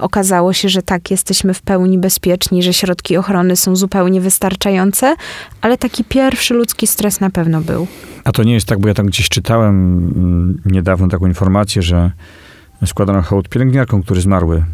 okazało 0.00 0.52
się, 0.52 0.68
że 0.68 0.82
tak, 0.82 1.10
jesteśmy 1.10 1.54
w 1.54 1.62
pełni 1.62 1.98
bezpieczni, 1.98 2.62
że 2.62 2.72
środki 2.72 3.16
ochrony 3.16 3.56
są 3.56 3.76
zupełnie 3.76 4.20
wystarczające, 4.20 5.14
ale 5.60 5.78
taki 5.78 6.04
pierwszy 6.04 6.54
ludzki 6.54 6.86
stres 6.86 7.20
na 7.20 7.30
pewno 7.30 7.60
był. 7.60 7.86
A 8.24 8.32
to 8.32 8.42
nie 8.42 8.54
jest 8.54 8.66
tak, 8.66 8.80
bo 8.80 8.88
ja 8.88 8.94
tam 8.94 9.06
gdzieś 9.06 9.28
czytałem 9.28 9.74
mm, 10.16 10.62
niedawno 10.64 11.08
taką 11.08 11.26
informację, 11.26 11.82
że 11.82 12.10
składano 12.86 13.22
hołd 13.22 13.48
pielęgniarkom, 13.48 14.02
które 14.02 14.20
zmarły 14.20 14.64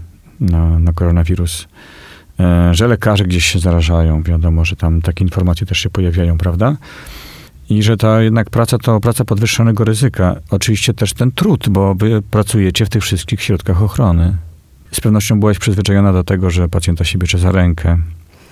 na, 0.40 0.78
na 0.78 0.92
koronawirus 0.92 1.68
e, 2.40 2.74
że 2.74 2.88
lekarze 2.88 3.24
gdzieś 3.24 3.46
się 3.46 3.58
zarażają. 3.58 4.22
Wiadomo, 4.22 4.64
że 4.64 4.76
tam 4.76 5.02
takie 5.02 5.24
informacje 5.24 5.66
też 5.66 5.78
się 5.78 5.90
pojawiają, 5.90 6.38
prawda? 6.38 6.76
I 7.70 7.82
że 7.82 7.96
ta 7.96 8.22
jednak 8.22 8.50
praca 8.50 8.78
to 8.78 9.00
praca 9.00 9.24
podwyższonego 9.24 9.84
ryzyka. 9.84 10.36
Oczywiście 10.50 10.94
też 10.94 11.12
ten 11.12 11.32
trud, 11.32 11.68
bo 11.68 11.94
wy 11.94 12.22
pracujecie 12.30 12.86
w 12.86 12.88
tych 12.88 13.02
wszystkich 13.02 13.42
środkach 13.42 13.82
ochrony. 13.82 14.36
Z 14.92 15.00
pewnością 15.00 15.40
byłaś 15.40 15.58
przyzwyczajona 15.58 16.12
do 16.12 16.24
tego, 16.24 16.50
że 16.50 16.68
pacjenta 16.68 17.04
się 17.04 17.18
bierze 17.18 17.38
za 17.38 17.52
rękę, 17.52 17.98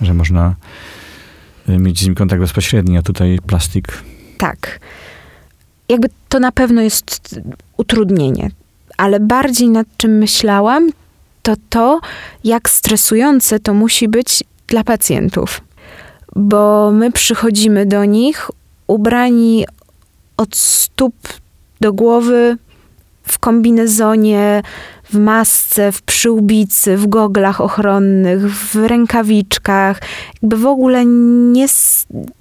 że 0.01 0.13
można 0.13 0.55
y, 1.69 1.77
mieć 1.77 1.99
z 1.99 2.05
nim 2.05 2.15
kontakt 2.15 2.41
bezpośredni, 2.41 2.97
a 2.97 3.01
tutaj 3.01 3.39
plastik. 3.47 4.03
Tak. 4.37 4.79
Jakby 5.89 6.07
to 6.29 6.39
na 6.39 6.51
pewno 6.51 6.81
jest 6.81 7.39
utrudnienie, 7.77 8.51
ale 8.97 9.19
bardziej 9.19 9.69
nad 9.69 9.87
czym 9.97 10.11
myślałam, 10.11 10.89
to 11.41 11.53
to, 11.69 11.99
jak 12.43 12.69
stresujące 12.69 13.59
to 13.59 13.73
musi 13.73 14.07
być 14.07 14.43
dla 14.67 14.83
pacjentów. 14.83 15.61
Bo 16.35 16.91
my 16.91 17.11
przychodzimy 17.11 17.85
do 17.85 18.05
nich 18.05 18.49
ubrani 18.91 19.65
od 20.37 20.55
stóp 20.55 21.15
do 21.81 21.93
głowy 21.93 22.57
w 23.23 23.39
kombinezonie, 23.39 24.61
w 25.03 25.19
masce, 25.19 25.91
w 25.91 26.01
przyłbicy, 26.01 26.97
w 26.97 27.07
goglach 27.07 27.61
ochronnych, 27.61 28.55
w 28.55 28.75
rękawiczkach. 28.75 30.01
Jakby 30.41 30.57
w 30.57 30.65
ogóle 30.65 31.05
nie, 31.05 31.65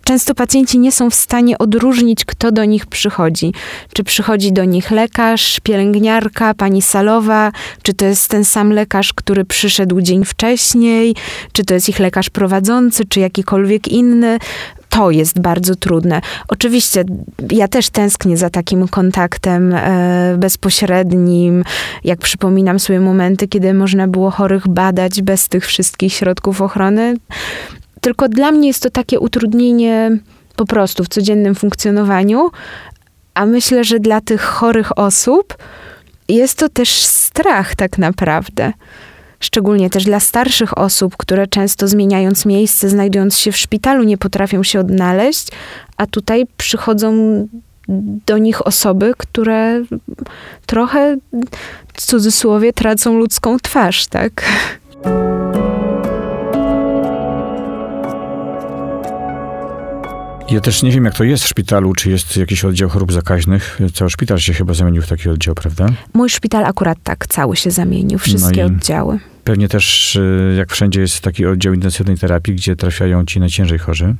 często 0.04 0.34
pacjenci 0.34 0.78
nie 0.78 0.92
są 0.92 1.10
w 1.10 1.14
stanie 1.14 1.58
odróżnić, 1.58 2.24
kto 2.24 2.52
do 2.52 2.64
nich 2.64 2.86
przychodzi. 2.86 3.52
Czy 3.92 4.04
przychodzi 4.04 4.52
do 4.52 4.64
nich 4.64 4.90
lekarz, 4.90 5.60
pielęgniarka, 5.62 6.54
pani 6.54 6.82
salowa, 6.82 7.52
czy 7.82 7.94
to 7.94 8.04
jest 8.04 8.28
ten 8.28 8.44
sam 8.44 8.72
lekarz, 8.72 9.12
który 9.12 9.44
przyszedł 9.44 10.00
dzień 10.00 10.24
wcześniej, 10.24 11.14
czy 11.52 11.64
to 11.64 11.74
jest 11.74 11.88
ich 11.88 11.98
lekarz 11.98 12.30
prowadzący, 12.30 13.04
czy 13.04 13.20
jakikolwiek 13.20 13.88
inny 13.88 14.38
to 14.90 15.10
jest 15.10 15.40
bardzo 15.40 15.76
trudne. 15.76 16.20
Oczywiście 16.48 17.04
ja 17.50 17.68
też 17.68 17.90
tęsknię 17.90 18.36
za 18.36 18.50
takim 18.50 18.88
kontaktem 18.88 19.74
e, 19.74 20.34
bezpośrednim, 20.38 21.64
jak 22.04 22.18
przypominam 22.18 22.78
sobie 22.78 23.00
momenty, 23.00 23.48
kiedy 23.48 23.74
można 23.74 24.08
było 24.08 24.30
chorych 24.30 24.68
badać 24.68 25.22
bez 25.22 25.48
tych 25.48 25.66
wszystkich 25.66 26.12
środków 26.12 26.62
ochrony. 26.62 27.16
Tylko 28.00 28.28
dla 28.28 28.52
mnie 28.52 28.68
jest 28.68 28.82
to 28.82 28.90
takie 28.90 29.20
utrudnienie 29.20 30.18
po 30.56 30.66
prostu 30.66 31.04
w 31.04 31.08
codziennym 31.08 31.54
funkcjonowaniu, 31.54 32.50
a 33.34 33.46
myślę, 33.46 33.84
że 33.84 34.00
dla 34.00 34.20
tych 34.20 34.40
chorych 34.40 34.98
osób 34.98 35.56
jest 36.28 36.58
to 36.58 36.68
też 36.68 36.90
strach 37.06 37.76
tak 37.76 37.98
naprawdę 37.98 38.72
szczególnie 39.40 39.90
też 39.90 40.04
dla 40.04 40.20
starszych 40.20 40.78
osób, 40.78 41.16
które 41.16 41.46
często 41.46 41.88
zmieniając 41.88 42.46
miejsce, 42.46 42.88
znajdując 42.88 43.38
się 43.38 43.52
w 43.52 43.56
szpitalu, 43.56 44.02
nie 44.02 44.18
potrafią 44.18 44.62
się 44.62 44.80
odnaleźć, 44.80 45.48
a 45.96 46.06
tutaj 46.06 46.46
przychodzą 46.56 47.12
do 48.26 48.38
nich 48.38 48.66
osoby, 48.66 49.12
które 49.18 49.82
trochę 50.66 51.16
w 51.94 52.02
cudzysłowie 52.02 52.72
tracą 52.72 53.18
ludzką 53.18 53.56
twarz, 53.58 54.06
tak? 54.06 54.44
Ja 60.50 60.60
też 60.60 60.82
nie 60.82 60.90
wiem, 60.90 61.04
jak 61.04 61.14
to 61.14 61.24
jest 61.24 61.44
w 61.44 61.48
szpitalu, 61.48 61.94
czy 61.94 62.10
jest 62.10 62.36
jakiś 62.36 62.64
oddział 62.64 62.88
chorób 62.88 63.12
zakaźnych. 63.12 63.80
Cały 63.94 64.10
szpital 64.10 64.38
się 64.38 64.52
chyba 64.52 64.74
zamienił 64.74 65.02
w 65.02 65.06
taki 65.06 65.28
oddział, 65.28 65.54
prawda? 65.54 65.86
Mój 66.14 66.30
szpital 66.30 66.64
akurat 66.64 66.98
tak, 67.02 67.26
cały 67.26 67.56
się 67.56 67.70
zamienił, 67.70 68.18
wszystkie 68.18 68.60
no 68.60 68.66
oddziały. 68.66 69.18
Pewnie 69.44 69.68
też, 69.68 70.16
y, 70.16 70.54
jak 70.58 70.72
wszędzie, 70.72 71.00
jest 71.00 71.20
taki 71.20 71.46
oddział 71.46 71.74
intensywnej 71.74 72.18
terapii, 72.18 72.54
gdzie 72.54 72.76
trafiają 72.76 73.24
ci 73.24 73.40
najciężej 73.40 73.78
chorzy. 73.78 74.14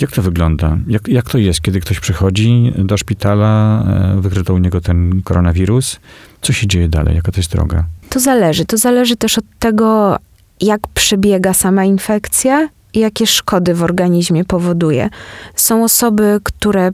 Jak 0.00 0.12
to 0.12 0.22
wygląda? 0.22 0.78
Jak, 0.86 1.08
jak 1.08 1.30
to 1.30 1.38
jest, 1.38 1.60
kiedy 1.60 1.80
ktoś 1.80 2.00
przychodzi 2.00 2.72
do 2.76 2.96
szpitala, 2.96 3.84
e, 4.16 4.20
wykryto 4.20 4.54
u 4.54 4.58
niego 4.58 4.80
ten 4.80 5.22
koronawirus? 5.24 6.00
Co 6.42 6.52
się 6.52 6.66
dzieje 6.66 6.88
dalej? 6.88 7.16
Jaka 7.16 7.32
to 7.32 7.38
jest 7.38 7.52
droga? 7.52 7.84
To 8.10 8.20
zależy. 8.20 8.64
To 8.64 8.76
zależy 8.76 9.16
też 9.16 9.38
od 9.38 9.44
tego, 9.58 10.18
jak 10.60 10.80
przebiega 10.94 11.54
sama 11.54 11.84
infekcja 11.84 12.68
jakie 12.94 13.26
szkody 13.26 13.74
w 13.74 13.82
organizmie 13.82 14.44
powoduje. 14.44 15.08
Są 15.54 15.84
osoby, 15.84 16.40
które 16.42 16.90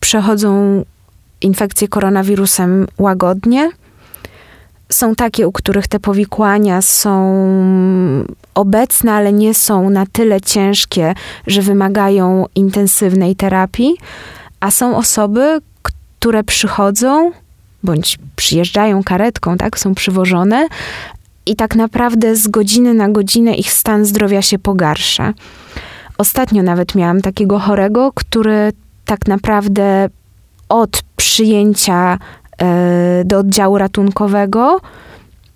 przechodzą 0.00 0.84
infekcję 1.40 1.88
koronawirusem 1.88 2.86
łagodnie. 2.98 3.70
Są 4.88 5.14
takie, 5.14 5.48
u 5.48 5.52
których 5.52 5.88
te 5.88 6.00
powikłania 6.00 6.82
są 6.82 7.44
obecne, 8.54 9.12
ale 9.12 9.32
nie 9.32 9.54
są 9.54 9.90
na 9.90 10.06
tyle 10.12 10.40
ciężkie, 10.40 11.14
że 11.46 11.62
wymagają 11.62 12.46
intensywnej 12.54 13.36
terapii. 13.36 13.94
A 14.60 14.70
są 14.70 14.96
osoby, 14.96 15.60
które 16.18 16.44
przychodzą 16.44 17.32
bądź 17.82 18.18
przyjeżdżają 18.36 19.02
karetką, 19.02 19.56
tak, 19.56 19.78
są 19.78 19.94
przywożone, 19.94 20.68
i 21.46 21.56
tak 21.56 21.76
naprawdę 21.76 22.36
z 22.36 22.48
godziny 22.48 22.94
na 22.94 23.08
godzinę 23.08 23.54
ich 23.54 23.72
stan 23.72 24.04
zdrowia 24.04 24.42
się 24.42 24.58
pogarsza. 24.58 25.34
Ostatnio 26.18 26.62
nawet 26.62 26.94
miałam 26.94 27.20
takiego 27.20 27.58
chorego, 27.58 28.12
który 28.14 28.72
tak 29.04 29.26
naprawdę 29.26 30.08
od 30.68 31.02
przyjęcia 31.16 32.18
e, 32.58 33.22
do 33.24 33.38
oddziału 33.38 33.78
ratunkowego 33.78 34.80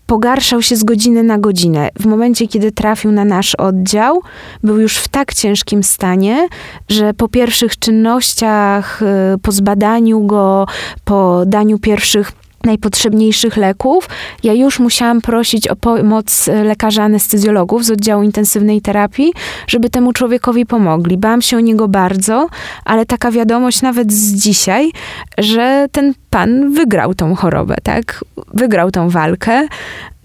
pogarszał 0.07 0.63
się 0.63 0.77
z 0.77 0.85
godziny 0.85 1.23
na 1.23 1.39
godzinę. 1.39 1.89
W 2.01 2.07
momencie, 2.07 2.49
kiedy 2.49 2.73
trafił 2.73 3.13
na 3.13 3.25
nasz 3.25 3.55
oddział, 3.55 4.23
był 4.63 4.81
już 4.81 4.97
w 4.97 5.09
tak 5.09 5.35
ciężkim 5.35 5.83
stanie, 5.83 6.49
że 6.89 7.15
po 7.15 7.29
pierwszych 7.29 7.79
czynnościach, 7.79 9.03
e, 9.03 9.37
po 9.43 9.53
zbadaniu 9.53 10.27
go, 10.27 10.67
po 11.05 11.43
daniu 11.47 11.79
pierwszych 11.79 12.33
najpotrzebniejszych 12.65 13.57
leków, 13.57 14.09
ja 14.43 14.53
już 14.53 14.79
musiałam 14.79 15.21
prosić 15.21 15.69
o 15.69 15.77
pomoc 15.77 16.47
lekarza 16.65 17.03
anestezjologów 17.03 17.85
z 17.85 17.91
oddziału 17.91 18.23
intensywnej 18.23 18.81
terapii, 18.81 19.33
żeby 19.67 19.91
temu 19.91 20.13
człowiekowi 20.13 20.67
pomogli. 20.67 21.19
Bałam 21.19 21.43
się 21.43 21.57
o 21.57 21.61
niego 21.61 21.89
bardzo, 21.89 22.49
ale 22.85 23.07
taka 23.07 23.31
wiadomość 23.31 23.83
nawet 23.83 24.13
z 24.13 24.33
dzisiaj, 24.35 24.91
że 25.39 25.87
ten 25.93 26.15
pan 26.31 26.73
wygrał 26.73 27.15
tą 27.15 27.35
chorobę, 27.35 27.77
tak? 27.83 28.25
Wygrał 28.55 28.91
tą 28.91 29.09
walkę 29.09 29.69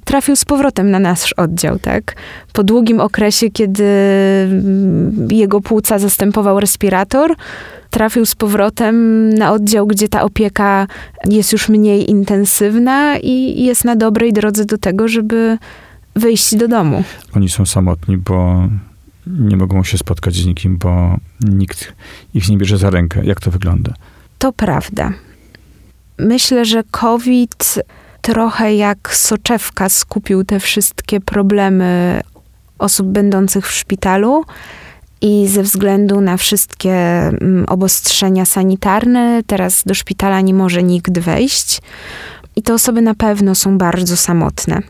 trafił 0.05 0.35
z 0.35 0.45
powrotem 0.45 0.91
na 0.91 0.99
nasz 0.99 1.33
oddział, 1.33 1.79
tak? 1.79 2.15
Po 2.53 2.63
długim 2.63 2.99
okresie, 2.99 3.49
kiedy 3.49 3.83
jego 5.29 5.61
płuca 5.61 5.99
zastępował 5.99 6.59
respirator, 6.59 7.35
trafił 7.89 8.25
z 8.25 8.35
powrotem 8.35 9.29
na 9.29 9.51
oddział, 9.51 9.87
gdzie 9.87 10.07
ta 10.07 10.21
opieka 10.21 10.87
jest 11.25 11.51
już 11.51 11.69
mniej 11.69 12.09
intensywna 12.09 13.17
i 13.17 13.63
jest 13.63 13.85
na 13.85 13.95
dobrej 13.95 14.33
drodze 14.33 14.65
do 14.65 14.77
tego, 14.77 15.07
żeby 15.07 15.57
wyjść 16.15 16.55
do 16.55 16.67
domu. 16.67 17.03
Oni 17.35 17.49
są 17.49 17.65
samotni, 17.65 18.17
bo 18.17 18.67
nie 19.27 19.57
mogą 19.57 19.83
się 19.83 19.97
spotkać 19.97 20.35
z 20.35 20.45
nikim, 20.45 20.77
bo 20.77 21.17
nikt 21.41 21.93
ich 22.33 22.49
nie 22.49 22.57
bierze 22.57 22.77
za 22.77 22.89
rękę. 22.89 23.25
Jak 23.25 23.39
to 23.39 23.51
wygląda? 23.51 23.93
To 24.39 24.53
prawda. 24.53 25.13
Myślę, 26.19 26.65
że 26.65 26.83
COVID 26.91 27.79
trochę 28.21 28.75
jak 28.75 29.15
soczewka 29.15 29.89
skupił 29.89 30.43
te 30.43 30.59
wszystkie 30.59 31.19
problemy 31.19 32.21
osób 32.79 33.07
będących 33.07 33.67
w 33.67 33.71
szpitalu 33.71 34.43
i 35.21 35.47
ze 35.47 35.63
względu 35.63 36.21
na 36.21 36.37
wszystkie 36.37 36.93
mm, 36.93 37.65
obostrzenia 37.67 38.45
sanitarne, 38.45 39.41
teraz 39.47 39.83
do 39.85 39.93
szpitala 39.93 40.41
nie 40.41 40.53
może 40.53 40.83
nikt 40.83 41.19
wejść. 41.19 41.81
I 42.55 42.61
te 42.61 42.73
osoby 42.73 43.01
na 43.01 43.15
pewno 43.15 43.55
są 43.55 43.77
bardzo 43.77 44.17
samotne. 44.17 44.81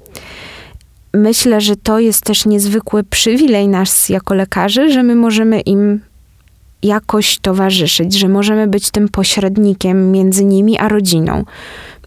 Myślę, 1.14 1.62
że 1.62 1.76
to 1.76 2.00
jest 2.00 2.24
też 2.24 2.46
niezwykły 2.46 3.04
przywilej 3.04 3.68
nas 3.68 4.10
jako 4.10 4.34
lekarzy, 4.34 4.92
że 4.92 5.04
my 5.04 5.16
możemy 5.16 5.62
im 5.62 6.00
jakoś 6.84 7.38
towarzyszyć, 7.40 8.14
że 8.14 8.28
możemy 8.28 8.68
być 8.68 8.92
tym 8.92 9.10
pośrednikiem 9.10 10.12
między 10.12 10.46
nimi 10.46 10.80
a 10.80 10.88
rodziną. 10.88 11.44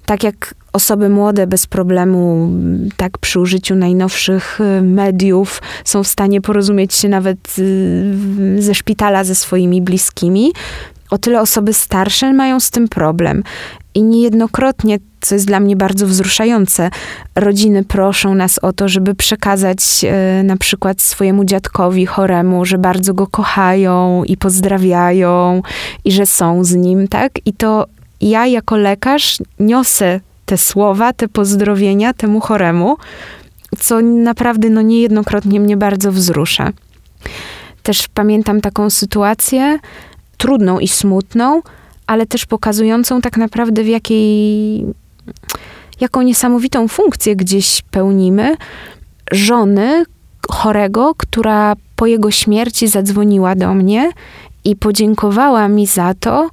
Tak 0.06 0.24
jak 0.24 0.54
osoby 0.72 1.08
młode 1.08 1.46
bez 1.46 1.66
problemu, 1.66 2.50
tak 2.96 3.18
przy 3.18 3.40
użyciu 3.40 3.74
najnowszych 3.74 4.60
y, 4.60 4.82
mediów, 4.82 5.62
są 5.84 6.02
w 6.02 6.08
stanie 6.08 6.40
porozumieć 6.40 6.94
się 6.94 7.08
nawet 7.08 7.58
y, 7.58 8.62
ze 8.62 8.74
szpitala 8.74 9.24
ze 9.24 9.34
swoimi 9.34 9.82
bliskimi, 9.82 10.52
o 11.10 11.18
tyle 11.18 11.40
osoby 11.40 11.72
starsze 11.72 12.32
mają 12.32 12.60
z 12.60 12.70
tym 12.70 12.88
problem. 12.88 13.42
I 13.94 14.02
niejednokrotnie, 14.02 14.98
co 15.20 15.34
jest 15.34 15.46
dla 15.46 15.60
mnie 15.60 15.76
bardzo 15.76 16.06
wzruszające, 16.06 16.90
rodziny 17.34 17.84
proszą 17.84 18.34
nas 18.34 18.58
o 18.58 18.72
to, 18.72 18.88
żeby 18.88 19.14
przekazać 19.14 20.04
e, 20.04 20.42
na 20.42 20.56
przykład 20.56 21.02
swojemu 21.02 21.44
dziadkowi 21.44 22.06
choremu, 22.06 22.64
że 22.64 22.78
bardzo 22.78 23.14
go 23.14 23.26
kochają 23.26 24.24
i 24.24 24.36
pozdrawiają 24.36 25.62
i 26.04 26.12
że 26.12 26.26
są 26.26 26.64
z 26.64 26.74
nim, 26.74 27.08
tak? 27.08 27.32
I 27.46 27.52
to 27.52 27.86
ja 28.30 28.46
jako 28.46 28.76
lekarz 28.76 29.38
niosę 29.60 30.20
te 30.46 30.58
słowa, 30.58 31.12
te 31.12 31.28
pozdrowienia 31.28 32.12
temu 32.12 32.40
choremu, 32.40 32.96
co 33.78 34.00
naprawdę 34.00 34.70
no 34.70 34.82
niejednokrotnie 34.82 35.60
mnie 35.60 35.76
bardzo 35.76 36.12
wzrusza. 36.12 36.72
Też 37.82 38.08
pamiętam 38.08 38.60
taką 38.60 38.90
sytuację, 38.90 39.78
trudną 40.36 40.78
i 40.78 40.88
smutną, 40.88 41.62
ale 42.06 42.26
też 42.26 42.46
pokazującą 42.46 43.20
tak 43.20 43.36
naprawdę 43.36 43.82
w 43.82 43.88
jakiej, 43.88 44.86
jaką 46.00 46.22
niesamowitą 46.22 46.88
funkcję 46.88 47.36
gdzieś 47.36 47.82
pełnimy. 47.90 48.56
Żony 49.32 50.04
chorego, 50.50 51.14
która 51.16 51.76
po 51.96 52.06
jego 52.06 52.30
śmierci 52.30 52.88
zadzwoniła 52.88 53.54
do 53.54 53.74
mnie 53.74 54.10
i 54.64 54.76
podziękowała 54.76 55.68
mi 55.68 55.86
za 55.86 56.14
to, 56.20 56.50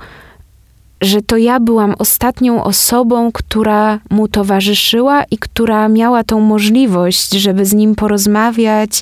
że 1.01 1.21
to 1.21 1.37
ja 1.37 1.59
byłam 1.59 1.95
ostatnią 1.99 2.63
osobą, 2.63 3.31
która 3.31 3.99
mu 4.09 4.27
towarzyszyła 4.27 5.23
i 5.23 5.37
która 5.37 5.89
miała 5.89 6.23
tą 6.23 6.39
możliwość, 6.39 7.31
żeby 7.31 7.65
z 7.65 7.73
nim 7.73 7.95
porozmawiać, 7.95 9.01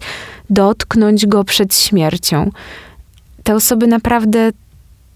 dotknąć 0.50 1.26
go 1.26 1.44
przed 1.44 1.76
śmiercią. 1.78 2.52
Te 3.44 3.56
osoby 3.56 3.88
naprawdę 3.88 4.52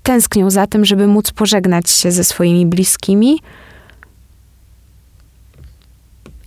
tęsknią 0.04 0.50
za 0.50 0.68
tym, 0.68 0.86
żeby 0.86 1.08
móc 1.08 1.32
pożegnać 1.32 1.90
się 1.90 2.12
ze 2.12 2.24
swoimi 2.24 2.66
bliskimi. 2.66 3.40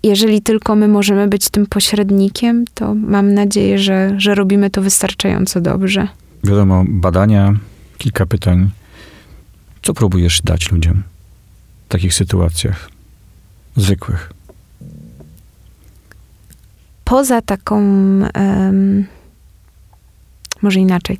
Jeżeli 0.02 0.42
tylko 0.42 0.76
my 0.76 0.88
możemy 0.88 1.28
być 1.28 1.48
tym 1.50 1.66
pośrednikiem, 1.66 2.64
to 2.74 2.94
mam 2.94 3.34
nadzieję, 3.34 3.78
że, 3.78 4.14
że 4.16 4.34
robimy 4.34 4.70
to 4.70 4.82
wystarczająco 4.82 5.60
dobrze. 5.60 6.08
Wiadomo, 6.44 6.84
badania, 6.88 7.54
kilka 7.98 8.26
pytań. 8.26 8.70
Co 9.86 9.94
próbujesz 9.94 10.42
dać 10.42 10.72
ludziom 10.72 11.02
w 11.88 11.88
takich 11.88 12.14
sytuacjach 12.14 12.90
zwykłych? 13.76 14.32
Poza 17.04 17.42
taką, 17.42 17.76
um, 18.34 19.06
może 20.62 20.80
inaczej, 20.80 21.18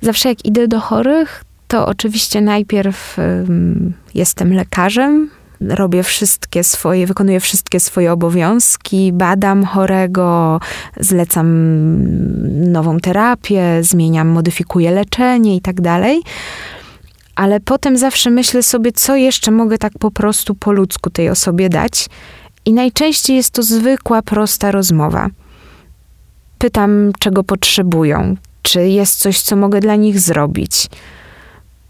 Zawsze 0.00 0.28
jak 0.28 0.44
idę 0.44 0.68
do 0.68 0.80
chorych, 0.80 1.44
to 1.68 1.86
oczywiście 1.86 2.40
najpierw 2.40 3.18
um, 3.18 3.92
jestem 4.14 4.54
lekarzem, 4.54 5.30
robię 5.60 6.02
wszystkie 6.02 6.64
swoje, 6.64 7.06
wykonuję 7.06 7.40
wszystkie 7.40 7.80
swoje 7.80 8.12
obowiązki, 8.12 9.12
badam 9.12 9.64
chorego, 9.64 10.60
zlecam 11.00 11.46
nową 12.72 13.00
terapię, 13.00 13.82
zmieniam, 13.82 14.28
modyfikuję 14.28 14.90
leczenie 14.90 15.56
i 15.56 15.60
tak 15.60 15.80
dalej. 15.80 16.22
Ale 17.34 17.60
potem 17.60 17.96
zawsze 17.96 18.30
myślę 18.30 18.62
sobie, 18.62 18.92
co 18.92 19.16
jeszcze 19.16 19.50
mogę 19.50 19.78
tak 19.78 19.92
po 19.98 20.10
prostu 20.10 20.54
po 20.54 20.72
ludzku 20.72 21.10
tej 21.10 21.30
osobie 21.30 21.68
dać. 21.68 22.08
I 22.64 22.72
najczęściej 22.72 23.36
jest 23.36 23.50
to 23.50 23.62
zwykła, 23.62 24.22
prosta 24.22 24.70
rozmowa. 24.70 25.28
Pytam, 26.58 27.12
czego 27.18 27.44
potrzebują, 27.44 28.36
czy 28.62 28.88
jest 28.88 29.18
coś, 29.18 29.40
co 29.40 29.56
mogę 29.56 29.80
dla 29.80 29.96
nich 29.96 30.20
zrobić. 30.20 30.86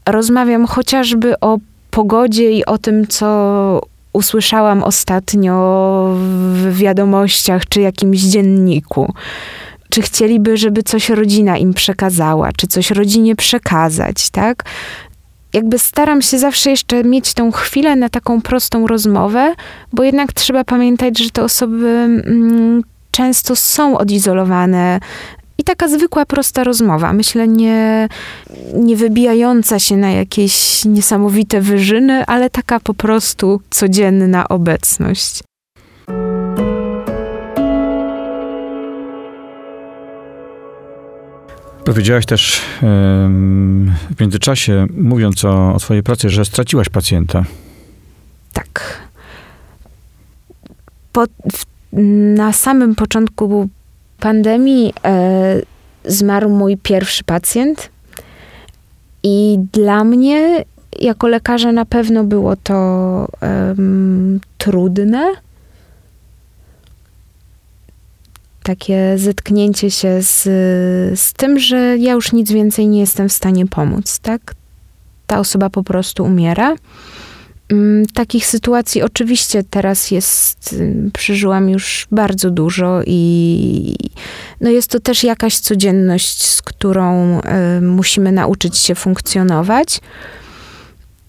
Rozmawiam 0.07 0.67
chociażby 0.67 1.41
o 1.41 1.59
pogodzie 1.91 2.51
i 2.51 2.65
o 2.65 2.79
tym, 2.79 3.07
co 3.07 3.81
usłyszałam 4.13 4.83
ostatnio 4.83 5.55
w 6.55 6.77
wiadomościach 6.77 7.67
czy 7.69 7.81
jakimś 7.81 8.21
dzienniku. 8.21 9.13
Czy 9.91 10.03
chcieliby, 10.03 10.57
żeby 10.57 10.83
coś 10.83 11.09
rodzina 11.09 11.59
im 11.59 11.75
przekazała, 11.75 12.53
czy 12.57 12.67
coś 12.67 12.91
rodzinie 12.91 13.37
przekazać, 13.37 14.31
tak? 14.31 14.65
Jakby 15.55 15.79
staram 15.79 16.23
się 16.23 16.39
zawsze 16.39 16.71
jeszcze 16.71 17.05
mieć 17.05 17.35
tą 17.35 17.53
chwilę 17.53 17.97
na 17.97 18.09
taką 18.09 18.43
prostą 18.43 18.87
rozmowę, 18.87 19.55
bo 19.93 20.03
jednak 20.03 20.33
trzeba 20.33 20.65
pamiętać, 20.65 21.19
że 21.19 21.31
te 21.31 21.43
osoby 21.43 21.89
mm, 21.89 22.83
często 23.11 23.57
są 23.57 23.99
odizolowane 23.99 25.01
i 25.59 25.65
taka 25.65 25.89
zwykła, 25.89 26.27
prosta 26.27 26.65
rozmowa. 26.65 27.13
Myślę, 27.13 27.49
nie, 27.49 28.09
nie 28.75 28.97
wybijająca 28.97 29.79
się 29.79 29.97
na 29.97 30.11
jakieś 30.11 30.85
niesamowite 30.85 31.61
wyżyny, 31.61 32.27
ale 32.27 32.51
taka 32.51 32.81
po 32.81 32.95
prostu 32.95 33.61
codzienna 33.71 34.49
obecność. 34.49 35.41
Powiedziałaś 41.85 42.27
też 42.27 42.63
w 44.11 44.21
międzyczasie, 44.21 44.87
mówiąc 44.97 45.45
o, 45.45 45.75
o 45.75 45.79
swojej 45.79 46.03
pracy, 46.03 46.29
że 46.31 46.45
straciłaś 46.45 46.89
pacjenta. 46.89 47.45
Tak. 48.53 49.01
Po, 51.13 51.25
w, 51.27 51.67
na 52.37 52.53
samym 52.53 52.95
początku 52.95 53.69
pandemii 54.21 54.93
e, 55.05 55.61
zmarł 56.05 56.51
mój 56.51 56.77
pierwszy 56.77 57.25
pacjent. 57.25 57.91
I 59.23 59.59
dla 59.73 60.05
mnie, 60.05 60.65
jako 61.01 61.29
lekarza, 61.29 61.73
na 61.73 61.85
pewno 61.85 62.25
było 62.25 62.57
to 62.57 63.29
um, 63.43 64.41
trudne. 64.59 65.35
Takie 68.65 69.19
zetknięcie 69.19 69.91
się 69.91 70.23
z, 70.23 70.43
z 71.21 71.33
tym, 71.33 71.59
że 71.59 71.99
ja 71.99 72.13
już 72.13 72.33
nic 72.33 72.53
więcej 72.53 72.89
nie 72.89 73.01
jestem 73.01 73.29
w 73.29 73.33
stanie 73.33 73.67
pomóc, 73.67 74.19
tak? 74.19 74.55
Ta 75.27 75.39
osoba 75.39 75.71
po 75.71 75.83
prostu 75.83 76.25
umiera. 76.25 76.77
Mm, 77.69 78.07
takich 78.07 78.47
sytuacji 78.47 79.03
oczywiście 79.03 79.65
teraz 79.71 80.11
jest, 80.11 80.73
y, 80.73 81.11
przeżyłam 81.13 81.69
już 81.69 82.07
bardzo 82.11 82.51
dużo 82.51 83.01
i 83.07 83.97
no 84.61 84.71
jest 84.71 84.91
to 84.91 85.01
też 85.01 85.25
jakaś 85.25 85.59
codzienność, 85.59 86.43
z 86.43 86.63
którą 86.63 87.39
y, 87.41 87.81
musimy 87.81 88.33
nauczyć 88.33 88.79
się 88.79 88.95
funkcjonować. 88.95 90.01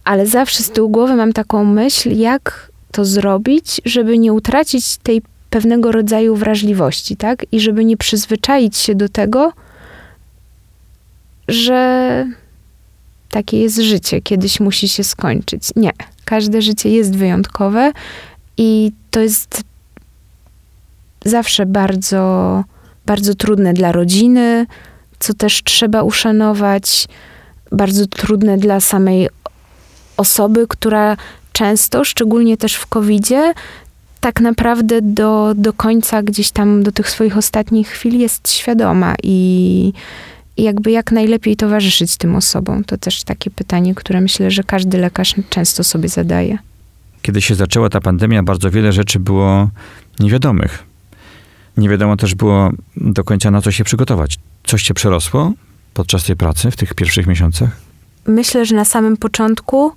Ale 0.03 0.27
zawsze 0.27 0.63
z 0.63 0.69
tyłu 0.69 0.89
głowy 0.89 1.15
mam 1.15 1.33
taką 1.33 1.65
myśl, 1.65 2.17
jak 2.17 2.71
to 2.91 3.05
zrobić, 3.05 3.81
żeby 3.85 4.17
nie 4.17 4.33
utracić 4.33 4.97
tej 4.97 5.21
pewnego 5.55 5.91
rodzaju 5.91 6.35
wrażliwości, 6.35 7.17
tak? 7.17 7.45
I 7.51 7.59
żeby 7.59 7.85
nie 7.85 7.97
przyzwyczaić 7.97 8.77
się 8.77 8.95
do 8.95 9.09
tego, 9.09 9.53
że 11.47 12.25
takie 13.29 13.59
jest 13.59 13.77
życie, 13.77 14.21
kiedyś 14.21 14.59
musi 14.59 14.89
się 14.89 15.03
skończyć. 15.03 15.63
Nie 15.75 15.91
Każde 16.25 16.61
życie 16.61 16.89
jest 16.89 17.15
wyjątkowe 17.15 17.91
i 18.57 18.91
to 19.11 19.19
jest 19.19 19.63
zawsze 21.25 21.65
bardzo, 21.65 22.63
bardzo 23.05 23.35
trudne 23.35 23.73
dla 23.73 23.91
rodziny, 23.91 24.65
co 25.19 25.33
też 25.33 25.63
trzeba 25.63 26.03
uszanować, 26.03 27.07
bardzo 27.71 28.07
trudne 28.07 28.57
dla 28.57 28.79
samej 28.79 29.29
osoby, 30.17 30.67
która 30.67 31.17
często, 31.53 32.03
szczególnie 32.03 32.57
też 32.57 32.75
w 32.75 32.87
COVID-zie, 32.87 33.53
tak 34.25 34.41
naprawdę 34.41 35.01
do, 35.01 35.53
do 35.55 35.73
końca, 35.73 36.23
gdzieś 36.23 36.51
tam 36.51 36.83
do 36.83 36.91
tych 36.91 37.09
swoich 37.09 37.37
ostatnich 37.37 37.87
chwil 37.87 38.19
jest 38.19 38.51
świadoma 38.51 39.15
i, 39.23 39.93
i 40.57 40.63
jakby 40.63 40.91
jak 40.91 41.11
najlepiej 41.11 41.55
towarzyszyć 41.55 42.17
tym 42.17 42.35
osobom? 42.35 42.83
To 42.83 42.97
też 42.97 43.23
takie 43.23 43.51
pytanie, 43.51 43.95
które 43.95 44.21
myślę, 44.21 44.51
że 44.51 44.63
każdy 44.63 44.97
lekarz 44.97 45.35
często 45.49 45.83
sobie 45.83 46.09
zadaje. 46.09 46.57
Kiedy 47.21 47.41
się 47.41 47.55
zaczęła 47.55 47.89
ta 47.89 48.01
pandemia, 48.01 48.43
bardzo 48.43 48.71
wiele 48.71 48.91
rzeczy 48.91 49.19
było 49.19 49.69
niewiadomych. 50.19 50.83
Nie 51.77 51.89
wiadomo 51.89 52.17
też 52.17 52.35
było 52.35 52.71
do 52.97 53.23
końca 53.23 53.51
na 53.51 53.61
co 53.61 53.71
się 53.71 53.83
przygotować. 53.83 54.37
Coś 54.63 54.83
cię 54.83 54.93
przerosło 54.93 55.53
podczas 55.93 56.23
tej 56.23 56.35
pracy 56.35 56.71
w 56.71 56.75
tych 56.75 56.93
pierwszych 56.93 57.27
miesiącach? 57.27 57.69
Myślę, 58.27 58.65
że 58.65 58.75
na 58.75 58.85
samym 58.85 59.17
początku 59.17 59.91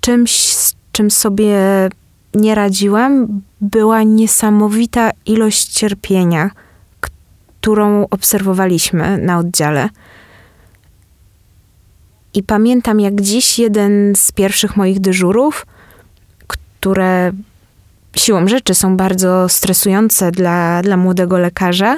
czymś, 0.00 0.30
z 0.36 0.74
czym 0.92 1.10
sobie 1.10 1.58
nie 2.34 2.54
radziłam, 2.54 3.40
była 3.60 4.02
niesamowita 4.02 5.10
ilość 5.26 5.68
cierpienia 5.68 6.50
którą 7.64 8.06
obserwowaliśmy 8.10 9.18
na 9.18 9.38
oddziale. 9.38 9.88
I 12.34 12.42
pamiętam 12.42 13.00
jak 13.00 13.20
dziś 13.20 13.58
jeden 13.58 14.12
z 14.16 14.32
pierwszych 14.32 14.76
moich 14.76 15.00
dyżurów, 15.00 15.66
które 16.46 17.32
siłą 18.16 18.48
rzeczy 18.48 18.74
są 18.74 18.96
bardzo 18.96 19.48
stresujące 19.48 20.30
dla, 20.30 20.82
dla 20.82 20.96
młodego 20.96 21.38
lekarza. 21.38 21.96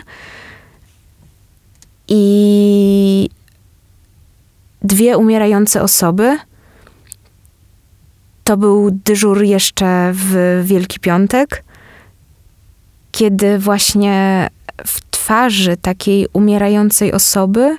I 2.08 3.30
dwie 4.82 5.16
umierające 5.16 5.82
osoby. 5.82 6.38
To 8.46 8.56
był 8.56 8.90
dyżur 8.90 9.42
jeszcze 9.42 10.12
w 10.14 10.62
Wielki 10.64 11.00
Piątek, 11.00 11.64
kiedy 13.12 13.58
właśnie 13.58 14.48
w 14.86 15.00
twarzy 15.10 15.76
takiej 15.76 16.26
umierającej 16.32 17.12
osoby 17.12 17.76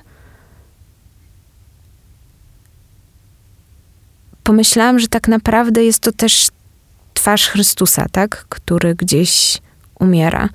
pomyślałam, 4.44 4.98
że 4.98 5.08
tak 5.08 5.28
naprawdę 5.28 5.84
jest 5.84 6.00
to 6.00 6.12
też 6.12 6.48
twarz 7.14 7.48
Chrystusa, 7.48 8.06
tak? 8.12 8.46
Który 8.48 8.94
gdzieś 8.94 9.58
umiera. 10.00 10.48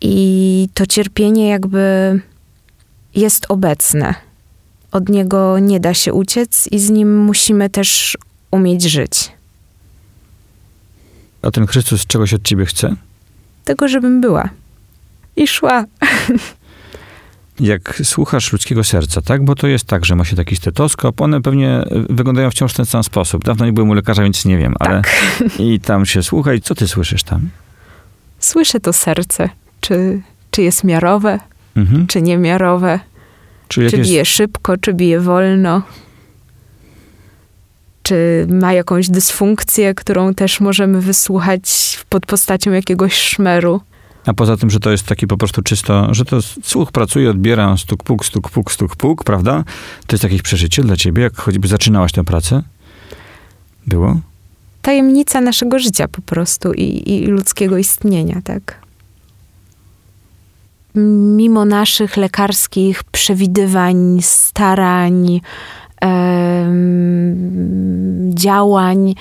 I 0.00 0.68
to 0.74 0.86
cierpienie 0.86 1.48
jakby 1.48 2.20
jest 3.14 3.46
obecne. 3.48 4.14
Od 4.92 5.08
niego 5.08 5.58
nie 5.58 5.80
da 5.80 5.94
się 5.94 6.12
uciec 6.12 6.68
i 6.70 6.78
z 6.78 6.90
nim 6.90 7.18
musimy 7.24 7.70
też 7.70 8.16
umieć 8.50 8.82
żyć. 8.82 9.32
A 11.42 11.50
ten 11.50 11.66
Chrystus 11.66 12.06
czegoś 12.06 12.34
od 12.34 12.42
ciebie 12.42 12.66
chce? 12.66 12.94
Tego, 13.64 13.88
żebym 13.88 14.20
była. 14.20 14.48
I 15.36 15.46
szła. 15.48 15.84
Jak 17.60 18.00
słuchasz 18.04 18.52
ludzkiego 18.52 18.84
serca, 18.84 19.22
tak? 19.22 19.44
Bo 19.44 19.54
to 19.54 19.66
jest 19.66 19.84
tak, 19.84 20.04
że 20.06 20.14
ma 20.16 20.24
się 20.24 20.36
taki 20.36 20.56
stetoskop, 20.56 21.20
one 21.20 21.42
pewnie 21.42 21.84
wyglądają 21.90 22.50
wciąż 22.50 22.72
w 22.72 22.76
ten 22.76 22.86
sam 22.86 23.04
sposób. 23.04 23.44
Dawno 23.44 23.66
nie 23.66 23.72
byłem 23.72 23.90
u 23.90 23.94
lekarza, 23.94 24.22
więc 24.22 24.44
nie 24.44 24.58
wiem, 24.58 24.74
ale 24.78 25.02
Tak. 25.02 25.10
i 25.58 25.80
tam 25.80 26.06
się 26.06 26.22
słucha 26.22 26.54
i 26.54 26.60
co 26.60 26.74
ty 26.74 26.88
słyszysz 26.88 27.22
tam? 27.22 27.48
Słyszę 28.38 28.80
to 28.80 28.92
serce. 28.92 29.48
Czy, 29.80 30.20
czy 30.50 30.62
jest 30.62 30.84
miarowe, 30.84 31.38
Mhm. 31.76 32.06
czy 32.06 32.22
niemiarowe? 32.22 33.00
Czy 33.68 33.82
jakieś... 33.84 34.08
bije 34.08 34.24
szybko, 34.24 34.76
czy 34.76 34.94
bije 34.94 35.20
wolno? 35.20 35.82
Czy 38.08 38.46
ma 38.50 38.72
jakąś 38.72 39.08
dysfunkcję, 39.08 39.94
którą 39.94 40.34
też 40.34 40.60
możemy 40.60 41.00
wysłuchać 41.00 41.98
pod 42.08 42.26
postacią 42.26 42.72
jakiegoś 42.72 43.12
szmeru? 43.12 43.80
A 44.26 44.34
poza 44.34 44.56
tym, 44.56 44.70
że 44.70 44.80
to 44.80 44.90
jest 44.90 45.06
taki 45.06 45.26
po 45.26 45.36
prostu 45.36 45.62
czysto, 45.62 46.14
że 46.14 46.24
to 46.24 46.38
słuch 46.62 46.92
pracuje, 46.92 47.30
odbiera 47.30 47.76
stuk 47.76 48.02
puk, 48.02 48.24
stuk 48.24 48.50
puk, 48.50 48.72
stuk 48.72 48.96
puk, 48.96 49.24
prawda? 49.24 49.64
To 50.06 50.14
jest 50.16 50.24
jakieś 50.24 50.42
przeżycie 50.42 50.82
dla 50.82 50.96
ciebie, 50.96 51.22
jak 51.22 51.36
choćby 51.36 51.68
zaczynałaś 51.68 52.12
tę 52.12 52.24
pracę? 52.24 52.62
Było? 53.86 54.20
Tajemnica 54.82 55.40
naszego 55.40 55.78
życia 55.78 56.08
po 56.08 56.22
prostu 56.22 56.72
i, 56.72 57.12
i 57.12 57.26
ludzkiego 57.26 57.78
istnienia, 57.78 58.40
tak? 58.44 58.78
Mimo 61.36 61.64
naszych 61.64 62.16
lekarskich 62.16 63.04
przewidywań, 63.04 64.18
starań, 64.22 65.40
em, 66.00 66.47
działań, 68.34 69.14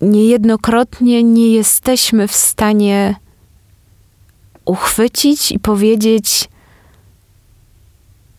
niejednokrotnie 0.00 1.22
nie 1.22 1.52
jesteśmy 1.52 2.28
w 2.28 2.36
stanie 2.36 3.16
uchwycić 4.64 5.52
i 5.52 5.58
powiedzieć, 5.58 6.48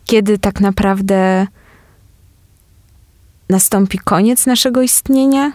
kiedy 0.05 0.37
tak 0.37 0.61
naprawdę 0.61 1.47
nastąpi 3.49 3.99
koniec 3.99 4.45
naszego 4.45 4.81
istnienia? 4.81 5.51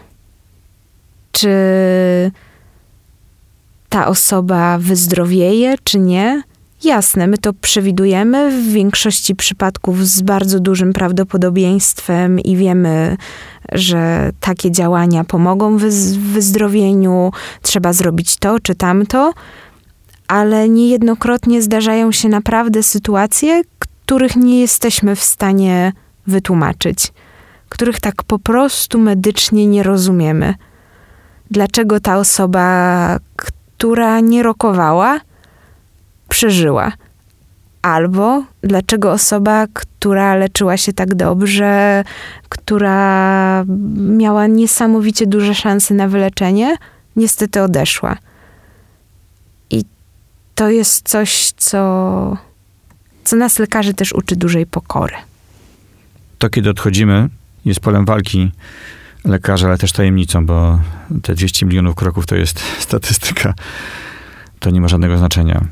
Czy 1.32 1.50
ta 3.88 4.06
osoba 4.06 4.78
wyzdrowieje, 4.78 5.74
czy 5.84 5.98
nie? 5.98 6.42
Jasne, 6.84 7.26
my 7.26 7.38
to 7.38 7.52
przewidujemy. 7.52 8.50
W 8.50 8.72
większości 8.72 9.34
przypadków 9.34 10.06
z 10.06 10.22
bardzo 10.22 10.60
dużym 10.60 10.92
prawdopodobieństwem 10.92 12.40
i 12.40 12.56
wiemy, 12.56 13.16
że 13.72 14.30
takie 14.40 14.70
działania 14.70 15.24
pomogą 15.24 15.78
w 15.78 15.82
wyz- 15.82 16.16
w 16.16 16.32
wyzdrowieniu, 16.32 17.32
trzeba 17.62 17.92
zrobić 17.92 18.36
to 18.36 18.60
czy 18.60 18.74
tamto, 18.74 19.32
ale 20.28 20.68
niejednokrotnie 20.68 21.62
zdarzają 21.62 22.12
się 22.12 22.28
naprawdę 22.28 22.82
sytuacje, 22.82 23.62
których 23.78 24.36
nie 24.36 24.60
jesteśmy 24.60 25.16
w 25.16 25.22
stanie 25.22 25.92
wytłumaczyć, 26.26 27.12
których 27.68 28.00
tak 28.00 28.22
po 28.22 28.38
prostu 28.38 28.98
medycznie 28.98 29.66
nie 29.66 29.82
rozumiemy. 29.82 30.54
Dlaczego 31.50 32.00
ta 32.00 32.18
osoba, 32.18 33.18
która 33.36 34.20
nie 34.20 34.42
rokowała, 34.42 35.20
przeżyła? 36.28 36.92
Albo 37.82 38.44
dlaczego 38.62 39.12
osoba, 39.12 39.66
która 39.72 40.34
leczyła 40.34 40.76
się 40.76 40.92
tak 40.92 41.14
dobrze, 41.14 42.04
która 42.48 43.64
miała 43.96 44.46
niesamowicie 44.46 45.26
duże 45.26 45.54
szanse 45.54 45.94
na 45.94 46.08
wyleczenie, 46.08 46.76
niestety 47.16 47.62
odeszła. 47.62 48.16
I 49.70 49.84
to 50.54 50.70
jest 50.70 51.08
coś, 51.08 51.52
co, 51.56 52.36
co 53.24 53.36
nas 53.36 53.58
lekarzy 53.58 53.94
też 53.94 54.12
uczy 54.12 54.36
dużej 54.36 54.66
pokory. 54.66 55.14
To, 56.38 56.50
kiedy 56.50 56.70
odchodzimy, 56.70 57.28
jest 57.64 57.80
polem 57.80 58.04
walki 58.04 58.52
lekarza, 59.24 59.66
ale 59.66 59.78
też 59.78 59.92
tajemnicą, 59.92 60.46
bo 60.46 60.80
te 61.22 61.34
200 61.34 61.66
milionów 61.66 61.94
kroków 61.94 62.26
to 62.26 62.36
jest 62.36 62.60
statystyka. 62.88 63.54
To 64.58 64.70
nie 64.70 64.80
ma 64.80 64.88
żadnego 64.88 65.18
znaczenia. 65.18 65.66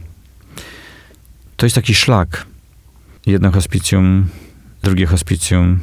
To 1.56 1.66
jest 1.66 1.76
taki 1.76 1.94
szlak. 1.94 2.46
Jedno 3.26 3.50
hospicjum, 3.50 4.26
drugie 4.82 5.06
hospicjum, 5.06 5.80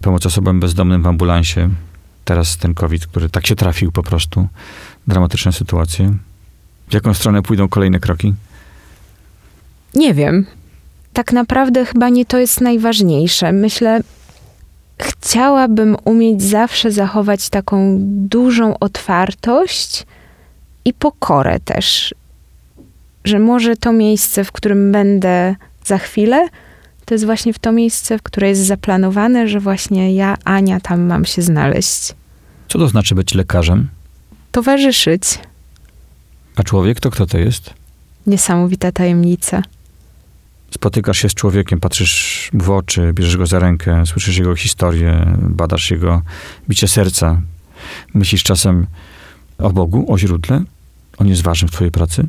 pomoc 0.00 0.26
osobom 0.26 0.60
bezdomnym 0.60 1.02
w 1.02 1.06
ambulansie. 1.06 1.68
Teraz 2.24 2.56
ten 2.56 2.74
COVID, 2.74 3.06
który 3.06 3.30
tak 3.30 3.46
się 3.46 3.56
trafił 3.56 3.92
po 3.92 4.02
prostu. 4.02 4.48
Dramatyczne 5.06 5.52
sytuacje. 5.52 6.14
W 6.88 6.94
jaką 6.94 7.14
stronę 7.14 7.42
pójdą 7.42 7.68
kolejne 7.68 8.00
kroki? 8.00 8.34
Nie 9.94 10.14
wiem. 10.14 10.46
Tak 11.12 11.32
naprawdę 11.32 11.86
chyba 11.86 12.08
nie 12.08 12.26
to 12.26 12.38
jest 12.38 12.60
najważniejsze. 12.60 13.52
Myślę, 13.52 14.00
chciałabym 14.98 15.96
umieć 16.04 16.42
zawsze 16.42 16.90
zachować 16.90 17.48
taką 17.48 17.96
dużą 18.02 18.78
otwartość 18.78 20.06
i 20.84 20.92
pokorę 20.92 21.60
też. 21.60 22.14
Że 23.24 23.38
może 23.38 23.76
to 23.76 23.92
miejsce, 23.92 24.44
w 24.44 24.52
którym 24.52 24.92
będę 24.92 25.56
za 25.84 25.98
chwilę, 25.98 26.48
to 27.04 27.14
jest 27.14 27.24
właśnie 27.24 27.52
w 27.52 27.58
to 27.58 27.72
miejsce, 27.72 28.18
w 28.18 28.22
które 28.22 28.48
jest 28.48 28.66
zaplanowane, 28.66 29.48
że 29.48 29.60
właśnie 29.60 30.14
ja, 30.14 30.36
Ania, 30.44 30.80
tam 30.80 31.00
mam 31.00 31.24
się 31.24 31.42
znaleźć. 31.42 32.12
Co 32.68 32.78
to 32.78 32.88
znaczy 32.88 33.14
być 33.14 33.34
lekarzem? 33.34 33.88
Towarzyszyć. 34.52 35.22
A 36.56 36.62
człowiek 36.62 37.00
to 37.00 37.10
kto 37.10 37.26
to 37.26 37.38
jest? 37.38 37.74
Niesamowita 38.26 38.92
tajemnica. 38.92 39.62
spotykasz 40.74 41.18
się 41.18 41.28
z 41.28 41.34
człowiekiem, 41.34 41.80
patrzysz 41.80 42.50
w 42.54 42.70
oczy, 42.70 43.12
bierzesz 43.14 43.36
go 43.36 43.46
za 43.46 43.58
rękę, 43.58 44.06
słyszysz 44.06 44.36
jego 44.36 44.56
historię, 44.56 45.36
badasz 45.38 45.90
jego 45.90 46.22
bicie 46.68 46.88
serca. 46.88 47.42
Myślisz 48.14 48.42
czasem 48.42 48.86
o 49.58 49.70
Bogu, 49.70 50.12
o 50.12 50.18
źródle? 50.18 50.62
On 51.18 51.28
jest 51.28 51.42
ważny 51.42 51.68
w 51.68 51.70
twojej 51.70 51.90
pracy? 51.90 52.26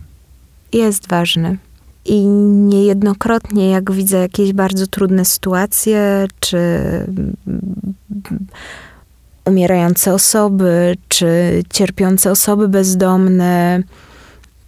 Jest 0.74 1.08
ważny. 1.08 1.58
I 2.06 2.26
niejednokrotnie, 2.26 3.70
jak 3.70 3.92
widzę 3.92 4.18
jakieś 4.18 4.54
bardzo 4.54 4.88
trudne 4.88 5.26
sytuacje, 5.26 6.28
czy 6.40 6.60
umierające 9.46 10.14
osoby, 10.14 10.98
czy 11.08 11.64
cierpiące 11.70 12.32
osoby 12.32 12.68
bezdomne, 12.68 13.84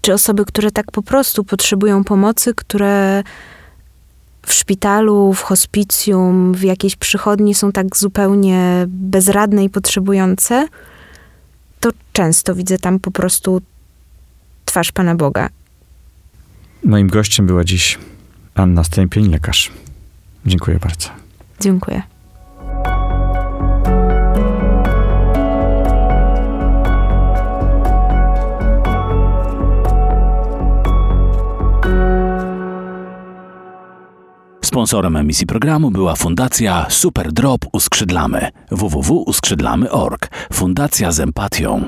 czy 0.01 0.13
osoby, 0.13 0.45
które 0.45 0.71
tak 0.71 0.91
po 0.91 1.01
prostu 1.01 1.43
potrzebują 1.43 2.03
pomocy, 2.03 2.53
które 2.55 3.23
w 4.45 4.53
szpitalu, 4.53 5.33
w 5.33 5.41
hospicjum, 5.41 6.53
w 6.53 6.63
jakiejś 6.63 6.95
przychodni 6.95 7.55
są 7.55 7.71
tak 7.71 7.97
zupełnie 7.97 8.85
bezradne 8.87 9.63
i 9.63 9.69
potrzebujące, 9.69 10.67
to 11.79 11.89
często 12.13 12.55
widzę 12.55 12.77
tam 12.77 12.99
po 12.99 13.11
prostu 13.11 13.61
twarz 14.65 14.91
Pana 14.91 15.15
Boga. 15.15 15.49
Moim 16.85 17.07
gościem 17.07 17.45
była 17.45 17.63
dziś 17.63 17.99
Anna 18.55 18.83
Stępień, 18.83 19.31
lekarz. 19.31 19.71
Dziękuję 20.45 20.79
bardzo. 20.79 21.09
Dziękuję. 21.59 22.01
Sponsorem 34.65 35.15
emisji 35.15 35.45
programu 35.45 35.91
była 35.91 36.15
Fundacja 36.15 36.85
Super 36.89 37.31
Drop 37.33 37.65
Uskrzydlamy. 37.73 38.49
www.uskrzydlamy.org. 38.71 40.29
Fundacja 40.53 41.11
z 41.11 41.19
empatią. 41.19 41.87